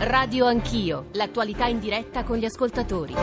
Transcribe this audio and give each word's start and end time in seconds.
Radio 0.00 0.46
Anch'io, 0.46 1.06
l'attualità 1.14 1.66
in 1.66 1.80
diretta 1.80 2.22
con 2.22 2.36
gli 2.36 2.44
ascoltatori. 2.44 3.14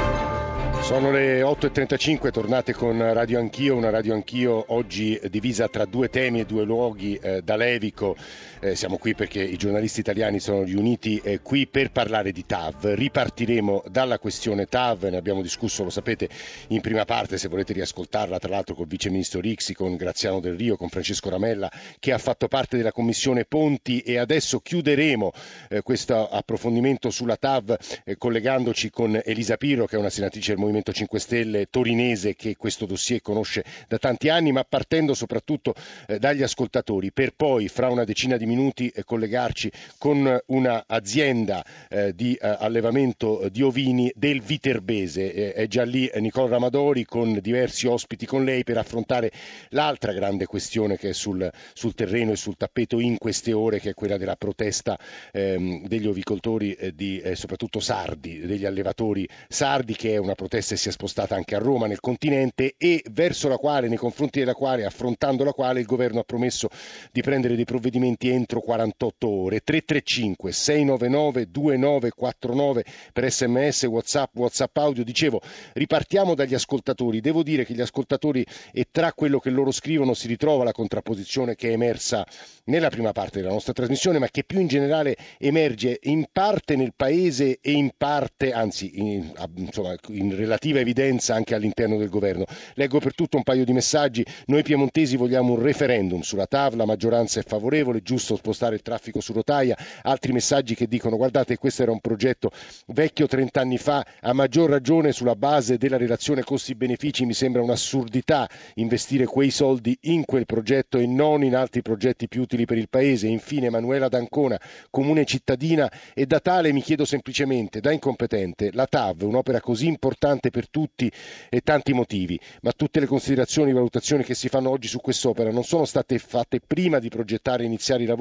Sono 0.82 1.09
le 1.09 1.42
8.35, 1.42 2.32
tornate 2.32 2.73
con 2.73 2.98
Radio 3.13 3.39
Anch'io, 3.39 3.78
una 3.78 3.89
Radio 3.89 4.13
Anch'io 4.13 4.66
oggi 4.68 5.18
divisa 5.30 5.70
tra 5.70 5.86
due 5.86 6.09
temi 6.09 6.41
e 6.41 6.46
due 6.46 6.66
luoghi 6.66 7.16
eh, 7.16 7.41
da 7.41 7.55
Levico. 7.55 8.18
Eh, 8.65 8.75
siamo 8.75 8.97
qui 8.97 9.13
perché 9.13 9.43
i 9.43 9.57
giornalisti 9.57 10.00
italiani 10.00 10.39
sono 10.39 10.63
riuniti 10.63 11.21
eh, 11.23 11.39
qui 11.41 11.68
per 11.68 11.91
parlare 11.91 12.31
di 12.31 12.48
TAV. 12.48 12.93
Ripartiremo 12.95 13.84
dalla 13.91 14.18
questione 14.18 14.66
TAV, 14.66 15.04
ne 15.04 15.18
abbiamo 15.18 15.43
discusso, 15.43 15.84
lo 15.84 15.91
sapete, 15.91 16.27
in 16.70 16.81
prima 16.81 17.05
parte, 17.05 17.38
se 17.38 17.48
volete 17.48 17.73
riascoltarla, 17.73 18.39
tra 18.39 18.49
l'altro 18.49 18.73
col 18.73 18.88
Vice 18.88 19.12
Ministro 19.12 19.39
Rixi, 19.39 19.75
con 19.75 19.95
Graziano 19.95 20.39
Del 20.39 20.55
Rio, 20.55 20.77
con 20.77 20.89
Francesco 20.89 21.30
Ramella, 21.30 21.71
che 21.99 22.12
ha 22.12 22.17
fatto 22.17 22.48
parte 22.48 22.75
della 22.75 22.91
Commissione 22.91 23.45
Ponti 23.45 23.99
e 23.99 24.17
adesso 24.17 24.59
chiuderemo 24.59 25.32
eh, 25.70 25.82
questo 25.84 26.27
approfondimento 26.27 27.12
sulla 27.12 27.35
TAV 27.35 27.77
eh, 28.04 28.18
collegandoci 28.18 28.90
con 28.90 29.21
Elisa 29.23 29.57
Pirro, 29.57 29.85
che 29.85 29.95
è 29.95 29.99
una 29.99 30.09
senatrice 30.09 30.54
del 30.54 30.59
Movimento 30.59 30.91
5 30.91 31.20
Stelle 31.20 31.68
torinese 31.70 32.34
che 32.34 32.55
questo 32.55 32.88
dossier 32.88 33.21
conosce 33.21 33.63
da 33.88 33.99
tanti 33.99 34.29
anni, 34.29 34.52
ma 34.52 34.63
partendo 34.63 35.13
soprattutto 35.13 35.76
eh, 36.07 36.18
dagli 36.18 36.41
ascoltatori, 36.41 37.12
per 37.12 37.35
poi 37.35 37.68
fra 37.68 37.90
una 37.90 38.05
decina 38.05 38.38
di 38.38 38.45
minuti 38.45 38.54
eh, 38.58 39.04
collegarci 39.04 39.72
con 39.98 40.40
un'azienda 40.48 41.66
eh, 41.90 42.13
di 42.13 42.34
eh, 42.36 42.55
allevamento 42.59 43.48
di 43.52 43.62
ovini 43.62 44.12
del 44.16 44.41
Viterbese. 44.41 45.34
Eh, 45.34 45.54
è 45.54 45.68
già 45.68 45.84
lì 45.84 46.09
Nicola 46.16 46.50
Ramadori 46.50 47.05
con 47.05 47.40
diversi 47.41 47.88
ospiti 47.88 48.26
con 48.26 48.44
lei 48.44 48.63
per 48.63 48.77
affrontare 48.77 49.32
l'altra 49.70 50.13
grande 50.13 50.46
questione 50.46 50.98
che 50.98 51.10
è 51.10 51.13
sul, 51.13 51.49
sul 51.73 51.94
terreno 51.94 52.32
e 52.32 52.36
sul 52.36 52.55
tappeto 52.58 52.99
in 52.99 53.18
queste 53.18 53.54
ore, 53.54 53.80
che 53.80 53.91
è 53.91 53.94
quella 53.94 54.18
della 54.18 54.36
protesta 54.36 54.98
ehm, 55.32 55.88
degli 55.88 56.08
ovicoltori, 56.08 56.74
eh, 56.74 56.94
di, 56.94 57.22
soprattutto 57.34 57.79
sardi, 57.79 58.40
degli 58.40 58.66
allevatori 58.66 59.27
sardi, 59.48 59.96
che 59.96 60.13
è 60.13 60.18
una 60.18 60.35
protesta 60.35 60.76
che 60.76 60.82
si 60.82 60.90
è 60.90 60.91
spostata 60.91 61.35
anche 61.35 61.55
a 61.55 61.60
Roma, 61.60 61.88
nel 61.88 61.99
continente, 61.99 62.76
e 62.77 63.04
verso 63.12 63.48
la 63.48 63.57
quale, 63.57 63.88
nei 63.88 63.98
confronti 63.98 64.40
della 64.40 64.53
quale, 64.53 64.85
affrontando 64.85 65.44
la 65.44 65.51
quale, 65.51 65.79
il 65.79 65.85
governo 65.85 66.19
ha 66.19 66.24
promesso 66.24 66.69
di 67.12 67.22
prendere 67.22 67.56
dei 67.56 67.66
provvedimenti 67.66 68.29
entro 68.29 68.44
48 68.46 69.28
ore. 69.28 69.59
335 69.59 70.51
699 70.51 71.51
2949 71.51 72.85
per 73.13 73.31
sms, 73.31 73.84
whatsapp, 73.84 74.35
whatsapp 74.35 74.78
audio. 74.78 75.03
Dicevo, 75.03 75.41
ripartiamo 75.74 76.35
dagli 76.35 76.53
ascoltatori. 76.53 77.22
Devo 77.22 77.44
dire 77.44 77.66
che 77.66 77.73
gli 77.73 77.81
ascoltatori 77.81 78.46
e 78.72 78.88
tra 78.91 79.13
quello 79.13 79.40
che 79.40 79.50
loro 79.50 79.72
scrivono 79.72 80.13
si 80.13 80.28
ritrova 80.28 80.63
la 80.63 80.72
contrapposizione 80.72 81.56
che 81.56 81.69
è 81.69 81.73
emersa 81.73 82.25
nella 82.66 82.90
prima 82.90 83.12
parte 83.12 83.40
della 83.40 83.51
nostra 83.51 83.73
trasmissione, 83.73 84.19
ma 84.19 84.28
che 84.28 84.44
più 84.44 84.59
in 84.59 84.68
generale 84.68 85.16
emerge 85.38 86.00
in 86.03 86.25
parte 86.31 86.75
nel 86.75 86.94
paese 86.96 87.59
e 87.62 87.72
in 87.72 87.91
parte, 87.96 88.51
anzi 88.51 89.00
in, 89.00 89.31
insomma, 89.56 89.96
in 90.07 90.35
relativa 90.35 90.79
evidenza 90.79 91.35
anche 91.35 91.56
all'interno 91.56 91.97
del 91.97 92.09
governo. 92.09 92.46
Leggo 92.73 93.00
per 93.00 93.13
tutto 93.13 93.38
un 93.38 93.44
paio 93.44 93.66
di 93.66 93.73
messaggi. 93.73 94.25
Noi 94.47 94.63
piemontesi 94.63 95.16
vogliamo 95.16 95.53
un 95.53 95.62
referendum 95.62 96.22
sulla 96.22 96.47
TAV, 96.47 96.73
la 96.73 96.85
maggioranza 96.85 97.40
è 97.40 97.44
favorevole, 97.44 98.01
giusto 98.01 98.25
spostare 98.35 98.73
il 98.73 98.81
traffico 98.81 99.22
su 99.22 99.31
rotaia. 99.31 99.78
Altri 100.01 100.31
messaggi 100.31 100.73
che 100.73 100.88
dicono 100.88 101.18
guardate 101.18 101.57
questo 101.57 101.84
era 101.84 101.91
un 101.91 102.00
progetto 102.00 102.50
vecchio 102.88 103.28
30 103.28 103.59
anni 103.59 103.78
fa, 103.78 104.03
a 104.22 104.34
maggior 104.34 104.72
ragione 104.72 105.12
sulla 105.12 105.35
base 105.35 105.78
della 105.78 105.97
relazione 105.97 106.44
costi-benefici 106.44 107.25
mi 107.25 107.34
sembra 107.34 107.62
un'assurdità 107.62 108.50
investire 108.75 109.25
quei 109.25 109.51
soldi 109.51 109.95
in 110.03 110.25
quel 110.25 110.45
progetto 110.47 110.97
e 110.97 111.06
non 111.06 111.44
in 111.44 111.56
altri 111.56 111.81
progetti 111.84 112.28
più 112.28 112.41
utili 112.41 112.66
per 112.66 112.78
il 112.78 112.90
Paese. 112.90 113.28
Infine 113.28 113.67
Emanuela 113.67 114.07
D'Ancona, 114.07 114.59
comune 114.89 115.25
cittadina 115.25 115.91
e 116.13 116.25
da 116.25 116.39
tale 116.39 116.72
mi 116.72 116.81
chiedo 116.81 117.06
semplicemente, 117.06 117.79
da 117.79 117.91
incompetente, 117.91 118.72
la 118.73 118.88
TAV, 118.88 119.23
un'opera 119.23 119.59
così 119.62 119.88
importante 119.88 120.50
per 120.50 120.69
tutti 120.69 121.12
e 121.50 121.61
tanti 121.61 121.94
motivi, 121.94 122.39
ma 122.61 122.71
tutte 122.71 123.00
le 123.00 123.05
considerazioni 123.05 123.71
e 123.71 123.73
valutazioni 123.73 124.23
che 124.23 124.33
si 124.33 124.47
fanno 124.50 124.69
oggi 124.69 124.88
su 124.88 125.00
quest'opera 125.00 125.51
non 125.51 125.63
sono 125.63 125.85
state 125.85 126.17
fatte 126.17 126.59
prima 126.66 127.00
di 127.00 127.09
progettare 127.09 127.63
e 127.63 127.66
iniziare 127.66 128.03
i 128.03 128.05
lavori? 128.05 128.14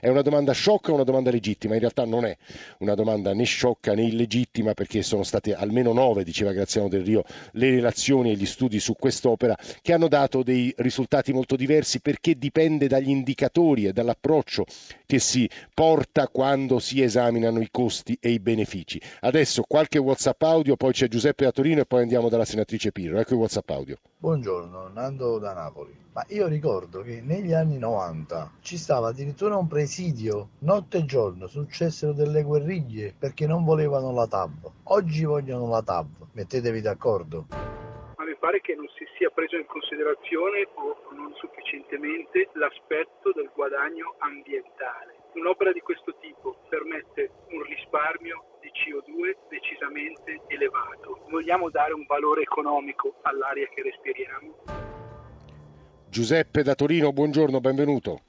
È 0.00 0.08
una 0.08 0.20
domanda 0.20 0.52
sciocca 0.52 0.90
o 0.90 0.94
una 0.94 1.04
domanda 1.04 1.30
legittima? 1.30 1.72
In 1.74 1.80
realtà 1.80 2.04
non 2.04 2.26
è 2.26 2.36
una 2.80 2.94
domanda 2.94 3.32
né 3.32 3.44
sciocca 3.44 3.94
né 3.94 4.02
illegittima 4.02 4.74
perché 4.74 5.02
sono 5.02 5.22
state 5.22 5.54
almeno 5.54 5.94
nove, 5.94 6.22
diceva 6.22 6.52
Graziano 6.52 6.88
Del 6.88 7.02
Rio, 7.02 7.24
le 7.52 7.70
relazioni 7.70 8.32
e 8.32 8.34
gli 8.36 8.44
studi 8.44 8.78
su 8.78 8.94
quest'opera 8.94 9.56
che 9.80 9.92
hanno 9.94 10.08
dato 10.08 10.42
dei 10.42 10.72
risultati 10.76 11.32
molto 11.32 11.56
diversi 11.56 12.00
perché 12.00 12.36
dipende 12.36 12.88
dagli 12.88 13.08
indicatori 13.08 13.86
e 13.86 13.92
dall'approccio 13.92 14.66
che 15.08 15.20
si 15.20 15.48
porta 15.72 16.28
quando 16.28 16.78
si 16.78 17.00
esaminano 17.00 17.60
i 17.60 17.68
costi 17.70 18.18
e 18.20 18.28
i 18.28 18.40
benefici. 18.40 19.00
Adesso 19.20 19.62
qualche 19.66 19.96
WhatsApp 19.96 20.42
audio, 20.42 20.76
poi 20.76 20.92
c'è 20.92 21.08
Giuseppe 21.08 21.44
da 21.44 21.50
Torino 21.50 21.80
e 21.80 21.86
poi 21.86 22.02
andiamo 22.02 22.28
dalla 22.28 22.44
senatrice 22.44 22.92
Pirro. 22.92 23.18
Ecco 23.18 23.32
il 23.32 23.38
WhatsApp 23.38 23.70
audio. 23.70 23.96
Buongiorno, 24.18 24.88
Nando 24.88 25.38
da 25.38 25.54
Napoli. 25.54 25.96
Ma 26.12 26.26
io 26.28 26.46
ricordo 26.46 27.00
che 27.00 27.22
negli 27.24 27.54
anni 27.54 27.78
90 27.78 28.50
ci 28.60 28.76
stava 28.76 29.08
addirittura 29.08 29.56
un 29.56 29.66
presidio, 29.66 30.48
notte 30.58 30.98
e 30.98 31.04
giorno, 31.06 31.46
successero 31.46 32.12
delle 32.12 32.42
guerriglie 32.42 33.14
perché 33.18 33.46
non 33.46 33.64
volevano 33.64 34.12
la 34.12 34.26
TAV. 34.26 34.70
Oggi 34.82 35.24
vogliono 35.24 35.68
la 35.68 35.80
TAV. 35.80 36.06
Mettetevi 36.32 36.82
d'accordo 36.82 37.87
pare 38.48 38.60
che 38.62 38.74
non 38.74 38.88
si 38.96 39.04
sia 39.18 39.28
preso 39.28 39.56
in 39.56 39.66
considerazione 39.66 40.66
o 40.80 41.12
non 41.12 41.34
sufficientemente 41.34 42.48
l'aspetto 42.54 43.30
del 43.34 43.50
guadagno 43.54 44.14
ambientale. 44.20 45.28
Un'opera 45.34 45.70
di 45.70 45.80
questo 45.80 46.16
tipo 46.18 46.56
permette 46.70 47.28
un 47.50 47.62
risparmio 47.62 48.56
di 48.62 48.70
CO2 48.72 49.36
decisamente 49.50 50.40
elevato. 50.46 51.26
Vogliamo 51.28 51.68
dare 51.68 51.92
un 51.92 52.06
valore 52.06 52.40
economico 52.40 53.16
all'aria 53.20 53.68
che 53.68 53.82
respiriamo. 53.82 54.64
Giuseppe 56.08 56.62
da 56.62 56.74
Torino, 56.74 57.12
buongiorno, 57.12 57.60
benvenuto. 57.60 58.27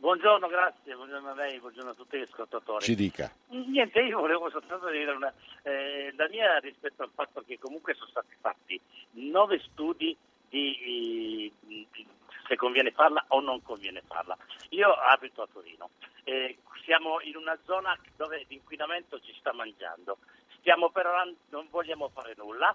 Buongiorno, 0.00 0.48
grazie, 0.48 0.94
buongiorno 0.94 1.28
a 1.28 1.34
lei, 1.34 1.60
buongiorno 1.60 1.90
a 1.90 1.94
tutti 1.94 2.16
gli 2.16 2.22
ascoltatori. 2.22 2.82
Ci 2.82 2.94
dica. 2.94 3.30
Niente, 3.48 4.00
io 4.00 4.18
volevo 4.18 4.48
soltanto 4.48 4.88
dire 4.88 5.12
una, 5.12 5.30
eh, 5.62 6.10
la 6.16 6.26
mia 6.30 6.58
rispetto 6.58 7.02
al 7.02 7.10
fatto 7.14 7.42
che 7.46 7.58
comunque 7.58 7.92
sono 7.92 8.08
stati 8.08 8.34
fatti 8.40 8.80
nove 9.10 9.58
studi 9.58 10.16
di, 10.48 11.52
di, 11.60 11.86
di 11.92 12.06
se 12.48 12.56
conviene 12.56 12.92
farla 12.92 13.22
o 13.28 13.40
non 13.40 13.60
conviene 13.60 14.02
farla. 14.06 14.34
Io 14.70 14.90
abito 14.90 15.42
a 15.42 15.48
Torino, 15.52 15.90
eh, 16.24 16.56
siamo 16.82 17.20
in 17.20 17.36
una 17.36 17.58
zona 17.66 17.94
dove 18.16 18.46
l'inquinamento 18.48 19.20
ci 19.20 19.34
sta 19.38 19.52
mangiando, 19.52 20.16
stiamo 20.60 20.88
però, 20.88 21.12
non 21.50 21.66
vogliamo 21.68 22.08
fare 22.08 22.32
nulla, 22.38 22.74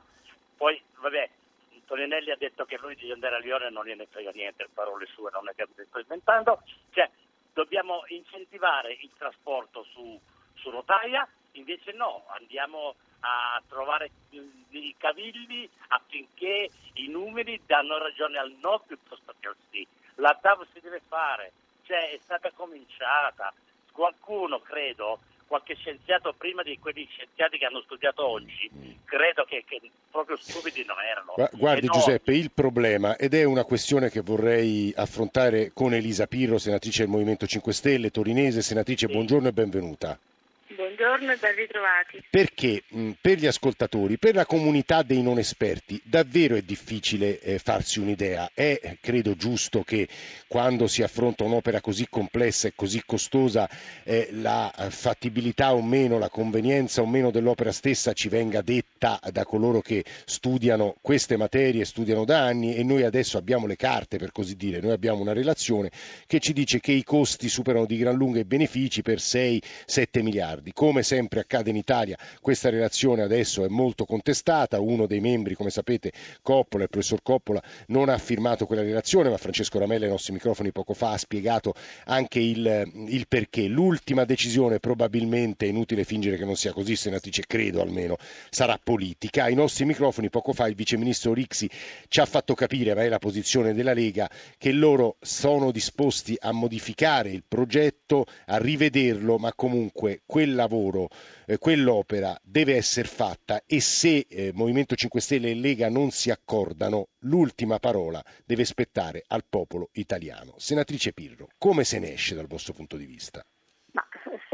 poi 0.55 0.79
vabbè, 0.99 1.29
Toninelli 1.85 2.31
ha 2.31 2.37
detto 2.37 2.65
che 2.65 2.77
lui 2.77 2.95
di 2.95 3.11
andare 3.11 3.35
a 3.35 3.39
Lione 3.39 3.69
non 3.69 3.85
gliene 3.85 4.07
frega 4.07 4.31
niente, 4.31 4.67
parole 4.73 5.05
sue, 5.07 5.29
non 5.31 5.47
è 5.49 5.55
che 5.55 5.67
le 5.75 5.85
sto 5.85 5.99
inventando, 5.99 6.61
cioè 6.91 7.09
dobbiamo 7.53 8.03
incentivare 8.07 8.97
il 9.01 9.11
trasporto 9.17 9.83
su, 9.91 10.19
su 10.55 10.69
rotaia, 10.69 11.27
invece 11.53 11.93
no, 11.93 12.25
andiamo 12.27 12.95
a 13.21 13.61
trovare 13.67 14.11
i 14.69 14.95
cavilli 14.97 15.69
affinché 15.87 16.69
i 16.93 17.07
numeri 17.07 17.61
danno 17.65 17.97
ragione 17.97 18.37
al 18.37 18.51
no 18.61 18.83
piuttosto 18.85 19.33
che 19.39 19.47
al 19.47 19.55
sì. 19.71 19.87
La 20.15 20.37
TAV 20.39 20.65
si 20.73 20.79
deve 20.79 21.01
fare, 21.07 21.51
cioè 21.83 22.11
è 22.11 22.19
stata 22.21 22.51
cominciata, 22.51 23.53
qualcuno 23.91 24.59
credo 24.59 25.19
qualche 25.47 25.75
scienziato 25.75 26.33
prima 26.37 26.63
di 26.63 26.77
quegli 26.79 27.07
scienziati 27.09 27.57
che 27.57 27.65
hanno 27.65 27.81
studiato 27.81 28.27
oggi, 28.27 28.69
credo 29.05 29.45
che, 29.45 29.63
che 29.67 29.79
proprio 30.09 30.37
stupidi 30.37 30.83
non 30.85 30.97
erano. 30.99 31.35
Guardi 31.53 31.87
Giuseppe, 31.87 32.33
il 32.35 32.51
problema, 32.51 33.15
ed 33.15 33.33
è 33.33 33.43
una 33.43 33.63
questione 33.63 34.09
che 34.09 34.21
vorrei 34.21 34.93
affrontare 34.95 35.71
con 35.73 35.93
Elisa 35.93 36.27
Pirro, 36.27 36.57
senatrice 36.57 37.03
del 37.03 37.11
Movimento 37.11 37.45
5 37.45 37.73
Stelle, 37.73 38.11
torinese, 38.11 38.61
senatrice, 38.61 39.07
sì. 39.07 39.13
buongiorno 39.13 39.47
e 39.47 39.53
benvenuta. 39.53 40.19
Buongiorno 40.97 41.33
e 41.33 41.37
ben 41.37 41.55
ritrovati. 41.55 42.23
Perché 42.29 42.83
mh, 42.87 43.11
per 43.19 43.37
gli 43.37 43.47
ascoltatori, 43.47 44.17
per 44.17 44.33
la 44.33 44.45
comunità 44.45 45.03
dei 45.03 45.21
non 45.21 45.37
esperti, 45.37 45.99
davvero 46.01 46.55
è 46.55 46.61
difficile 46.61 47.37
eh, 47.41 47.59
farsi 47.59 47.99
un'idea. 47.99 48.51
È, 48.53 48.97
credo, 49.01 49.35
giusto 49.35 49.83
che 49.83 50.07
quando 50.47 50.87
si 50.87 51.03
affronta 51.03 51.43
un'opera 51.43 51.81
così 51.81 52.07
complessa 52.09 52.69
e 52.69 52.73
così 52.75 53.03
costosa, 53.05 53.69
eh, 54.03 54.29
la 54.31 54.71
fattibilità 54.89 55.73
o 55.73 55.81
meno, 55.81 56.17
la 56.17 56.29
convenienza 56.29 57.01
o 57.01 57.05
meno 57.05 57.29
dell'opera 57.29 57.73
stessa 57.73 58.13
ci 58.13 58.29
venga 58.29 58.61
detta 58.61 59.19
da, 59.33 59.43
coloro 59.43 59.81
che 59.81 60.05
studiano 60.23 60.95
queste 61.01 61.35
materie, 61.35 61.83
studiano 61.83 62.23
da 62.23 62.39
anni 62.45 62.73
e 62.73 62.83
noi 62.83 63.03
adesso 63.03 63.37
abbiamo 63.37 63.67
le 63.67 63.75
carte 63.75 64.17
per 64.17 64.31
così 64.31 64.55
dire, 64.55 64.79
noi 64.79 64.93
abbiamo 64.93 65.19
una 65.19 65.33
relazione 65.33 65.91
che 66.25 66.39
ci 66.39 66.53
dice 66.53 66.79
che 66.79 66.93
i 66.93 67.03
costi 67.03 67.49
superano 67.49 67.85
di 67.85 67.97
gran 67.97 68.15
lunga 68.15 68.39
i 68.39 68.45
benefici 68.45 69.01
per 69.01 69.17
6-7 69.17 70.21
miliardi. 70.21 70.71
Come 70.85 71.01
sempre 71.01 71.39
accade 71.39 71.71
in 71.71 71.77
Italia, 71.77 72.15
questa 72.41 72.69
relazione 72.69 73.23
adesso 73.23 73.65
è 73.65 73.67
molto 73.67 74.05
contestata, 74.05 74.79
uno 74.79 75.07
dei 75.07 75.19
membri, 75.19 75.55
come 75.55 75.71
sapete, 75.71 76.11
Coppola, 76.43 76.83
il 76.83 76.89
professor 76.91 77.23
Coppola, 77.23 77.59
non 77.87 78.07
ha 78.07 78.19
firmato 78.19 78.67
quella 78.67 78.83
relazione, 78.83 79.31
ma 79.31 79.37
Francesco 79.37 79.79
Ramella 79.79 80.05
ai 80.05 80.11
nostri 80.11 80.33
microfoni 80.33 80.71
poco 80.71 80.93
fa 80.93 81.13
ha 81.13 81.17
spiegato 81.17 81.73
anche 82.05 82.39
il, 82.39 82.87
il 83.07 83.27
perché. 83.27 83.65
L'ultima 83.65 84.25
decisione 84.25 84.77
probabilmente, 84.79 85.65
è 85.65 85.69
inutile 85.69 86.03
fingere 86.03 86.37
che 86.37 86.45
non 86.45 86.55
sia 86.55 86.71
così, 86.71 86.95
senatrice, 86.95 87.45
credo 87.47 87.81
almeno, 87.81 88.17
sarà 88.51 88.79
politica. 88.81 89.45
Ai 89.45 89.55
nostri 89.55 89.85
microfoni 89.85 90.29
poco 90.29 90.53
fa 90.53 90.67
il 90.67 90.75
viceministro 90.75 91.33
Rixi 91.33 91.67
ci 92.09 92.19
ha 92.19 92.27
fatto 92.27 92.53
capire, 92.53 92.93
ma 92.93 93.03
è 93.03 93.09
la 93.09 93.17
posizione 93.17 93.73
della 93.73 93.93
Lega, 93.93 94.29
che 94.59 94.71
loro 94.71 95.15
sono 95.19 95.71
disposti 95.71 96.37
a 96.39 96.51
modificare 96.51 97.31
il 97.31 97.43
progetto, 97.47 98.25
a 98.45 98.57
rivederlo, 98.57 99.39
ma 99.39 99.51
comunque 99.51 100.21
quel 100.27 100.53
lavoro, 100.75 101.07
eh, 101.45 101.57
quell'opera 101.57 102.37
deve 102.43 102.75
essere 102.75 103.07
fatta 103.07 103.63
e 103.65 103.79
se 103.79 104.25
eh, 104.29 104.51
Movimento 104.53 104.95
5 104.95 105.21
Stelle 105.21 105.51
e 105.51 105.55
Lega 105.55 105.89
non 105.89 106.11
si 106.11 106.29
accordano, 106.29 107.09
l'ultima 107.19 107.79
parola 107.79 108.23
deve 108.45 108.65
spettare 108.65 109.23
al 109.27 109.45
popolo 109.47 109.89
italiano. 109.93 110.55
Senatrice 110.57 111.13
Pirro, 111.13 111.47
come 111.57 111.83
se 111.83 111.99
ne 111.99 112.13
esce 112.13 112.35
dal 112.35 112.47
vostro 112.47 112.73
punto 112.73 112.97
di 112.97 113.05
vista? 113.05 113.45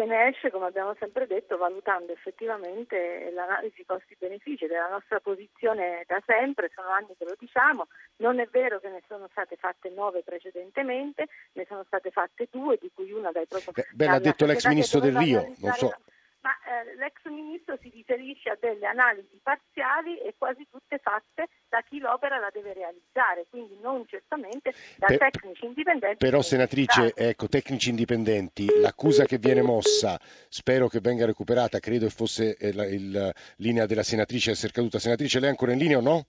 Se 0.01 0.05
ne 0.07 0.29
esce, 0.29 0.49
come 0.49 0.65
abbiamo 0.65 0.95
sempre 0.97 1.27
detto, 1.27 1.57
valutando 1.57 2.11
effettivamente 2.11 3.29
l'analisi 3.33 3.85
costi-benefici 3.85 4.65
della 4.65 4.89
nostra 4.89 5.19
posizione 5.19 6.03
da 6.07 6.19
sempre, 6.25 6.71
sono 6.73 6.89
anni 6.89 7.13
che 7.15 7.25
lo 7.25 7.35
diciamo, 7.37 7.87
non 8.17 8.39
è 8.39 8.47
vero 8.49 8.79
che 8.79 8.89
ne 8.89 9.03
sono 9.07 9.27
state 9.29 9.57
fatte 9.57 9.91
nove 9.91 10.23
precedentemente, 10.23 11.27
ne 11.53 11.65
sono 11.67 11.83
state 11.85 12.09
fatte 12.09 12.47
due, 12.49 12.79
di 12.81 12.89
cui 12.91 13.11
una 13.11 13.31
dai 13.31 13.45
proprio... 13.45 13.73
Beh, 13.93 14.05
l'ha 14.07 14.19
detto 14.19 14.45
l'ex 14.45 14.65
ministro 14.65 14.99
del 14.99 15.15
Rio, 15.15 15.53
non 15.57 15.73
so 15.73 15.93
ma 16.41 16.51
eh, 16.65 16.95
l'ex 16.95 17.13
ministro 17.25 17.77
si 17.81 17.89
riferisce 17.89 18.49
a 18.49 18.57
delle 18.59 18.85
analisi 18.85 19.39
parziali 19.41 20.19
e 20.19 20.35
quasi 20.37 20.67
tutte 20.69 20.97
fatte 20.97 21.47
da 21.69 21.81
chi 21.87 21.99
l'opera 21.99 22.37
la 22.37 22.49
deve 22.51 22.73
realizzare, 22.73 23.45
quindi 23.49 23.77
non 23.81 24.05
certamente 24.07 24.73
da 24.97 25.07
per, 25.07 25.17
tecnici 25.17 25.65
indipendenti. 25.65 26.17
Però 26.17 26.41
senatrice, 26.41 27.13
ecco, 27.15 27.47
tecnici 27.47 27.89
indipendenti, 27.89 28.67
l'accusa 28.79 29.25
che 29.25 29.37
viene 29.37 29.61
mossa, 29.61 30.19
spero 30.49 30.87
che 30.87 30.99
venga 30.99 31.25
recuperata, 31.25 31.79
credo 31.79 32.05
che 32.05 32.11
fosse 32.11 32.57
eh, 32.57 32.73
la 32.73 33.31
linea 33.57 33.85
della 33.85 34.03
senatrice 34.03 34.51
essere 34.51 34.73
caduta. 34.73 34.99
Senatrice, 34.99 35.39
lei 35.39 35.47
è 35.47 35.51
ancora 35.51 35.73
in 35.73 35.77
linea 35.79 35.97
o 35.97 36.01
no? 36.01 36.25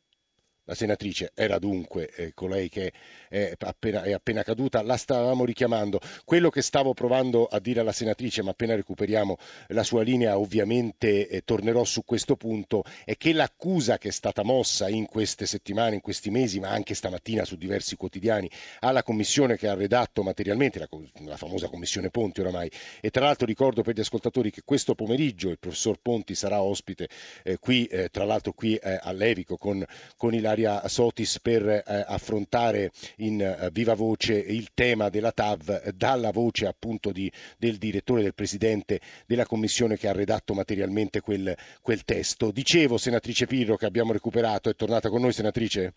La 0.64 0.75
senatrice 0.75 1.32
era 1.35 1.59
dunque 1.59 2.09
eh, 2.14 2.32
colei 2.35 2.69
che 2.69 2.93
è 3.29 3.55
appena, 3.59 4.03
è 4.03 4.12
appena, 4.12 4.44
caduta, 4.44 4.81
la 4.82 4.97
stavamo 4.97 5.44
richiamando. 5.44 5.99
Quello 6.25 6.50
che 6.50 6.62
stavo 6.62 6.94
provando 6.94 7.47
a 7.47 7.59
dire 7.59 7.81
alla 7.81 7.91
senatrice, 7.91 8.43
ma 8.43 8.50
appena 8.50 8.76
recuperiamo 8.76 9.37
la 9.69 9.82
sua 9.82 10.03
linea 10.03 10.38
ovviamente 10.38 11.29
eh, 11.29 11.43
tornerò 11.43 11.82
su 11.82 12.05
questo 12.05 12.37
punto, 12.37 12.85
è 13.05 13.17
che 13.17 13.32
l'accusa 13.32 13.99
che 13.99 14.09
è 14.09 14.12
stata 14.12 14.44
mossa 14.44 14.88
in 14.88 15.06
queste 15.06 15.47
settimane, 15.47 15.97
in 15.97 16.00
questi 16.00 16.31
mesi, 16.31 16.61
ma 16.61 16.69
anche 16.69 16.94
stamattina 16.94 17.44
su 17.44 17.56
diversi 17.56 17.97
quotidiani, 17.97 18.49
alla 18.81 19.03
commissione 19.03 19.56
che 19.56 19.67
ha 19.67 19.75
redatto 19.75 20.23
materialmente, 20.23 20.79
la, 20.79 20.88
la 21.25 21.37
famosa 21.37 21.69
commissione 21.69 22.11
Ponti 22.11 22.41
oramai, 22.41 22.70
e 23.00 23.11
tra 23.11 23.25
l'altro 23.25 23.47
ricordo 23.47 23.82
per 23.82 23.97
gli 23.97 24.00
ascoltatori 24.00 24.53
che 24.53 24.62
questo 24.65 24.94
pomeriggio 24.94 25.49
il 25.49 25.58
professor 25.58 25.99
Ponti 26.00 26.37
sarà 26.37 26.62
ospite 26.62 27.08
eh, 27.43 27.58
qui, 27.58 27.87
eh, 27.87 28.11
tra 28.11 28.25
l'altro 28.25 28.53
qui 28.53 28.76
eh, 28.76 28.99
a 29.03 29.11
Levico 29.11 29.56
con, 29.56 29.85
con 30.17 30.35
il 30.35 30.52
Ilaria 30.53 30.87
Sotis 30.87 31.41
per 31.41 31.67
eh, 31.67 31.83
affrontare 32.07 32.93
in 33.17 33.41
eh, 33.41 33.71
viva 33.73 33.95
voce 33.95 34.35
il 34.35 34.69
tema 34.75 35.09
della 35.09 35.33
TAV 35.33 35.91
dalla 35.91 36.31
voce 36.31 36.67
appunto 36.67 37.11
di, 37.11 37.31
del 37.57 37.79
direttore, 37.79 38.23
del 38.23 38.35
presidente 38.35 39.01
della 39.27 39.47
commissione 39.47 39.97
che 39.97 40.09
ha 40.09 40.13
redatto 40.13 40.55
materialmente 40.55 41.21
quel, 41.21 41.57
quel 41.81 42.05
testo. 42.05 42.51
Dicevo, 42.51 42.99
senatrice 42.99 43.47
Pirro, 43.47 43.77
che 43.77 43.87
abbiamo 43.87 44.13
recuperato, 44.13 44.69
è 44.69 44.77
tornata 44.77 45.09
con 45.09 45.23
noi, 45.23 45.33
senatrice? 45.33 45.95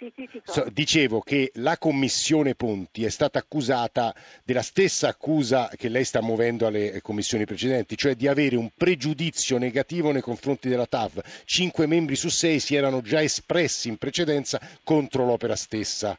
Sì, 0.00 0.10
sì, 0.16 0.26
sì, 0.32 0.62
dicevo 0.72 1.20
che 1.20 1.50
la 1.56 1.76
commissione 1.76 2.54
Ponti 2.54 3.04
è 3.04 3.10
stata 3.10 3.38
accusata 3.38 4.14
della 4.42 4.62
stessa 4.62 5.08
accusa 5.08 5.68
che 5.76 5.90
lei 5.90 6.04
sta 6.04 6.22
muovendo 6.22 6.66
alle 6.66 7.02
commissioni 7.02 7.44
precedenti, 7.44 7.98
cioè 7.98 8.14
di 8.14 8.26
avere 8.26 8.56
un 8.56 8.70
pregiudizio 8.74 9.58
negativo 9.58 10.10
nei 10.10 10.22
confronti 10.22 10.70
della 10.70 10.86
TAV. 10.86 11.22
Cinque 11.44 11.84
membri 11.84 12.16
su 12.16 12.30
sei 12.30 12.60
si 12.60 12.76
erano 12.76 13.02
già 13.02 13.20
espressi 13.20 13.88
in 13.88 13.98
precedenza 13.98 14.58
contro 14.82 15.26
l'opera 15.26 15.54
stessa. 15.54 16.18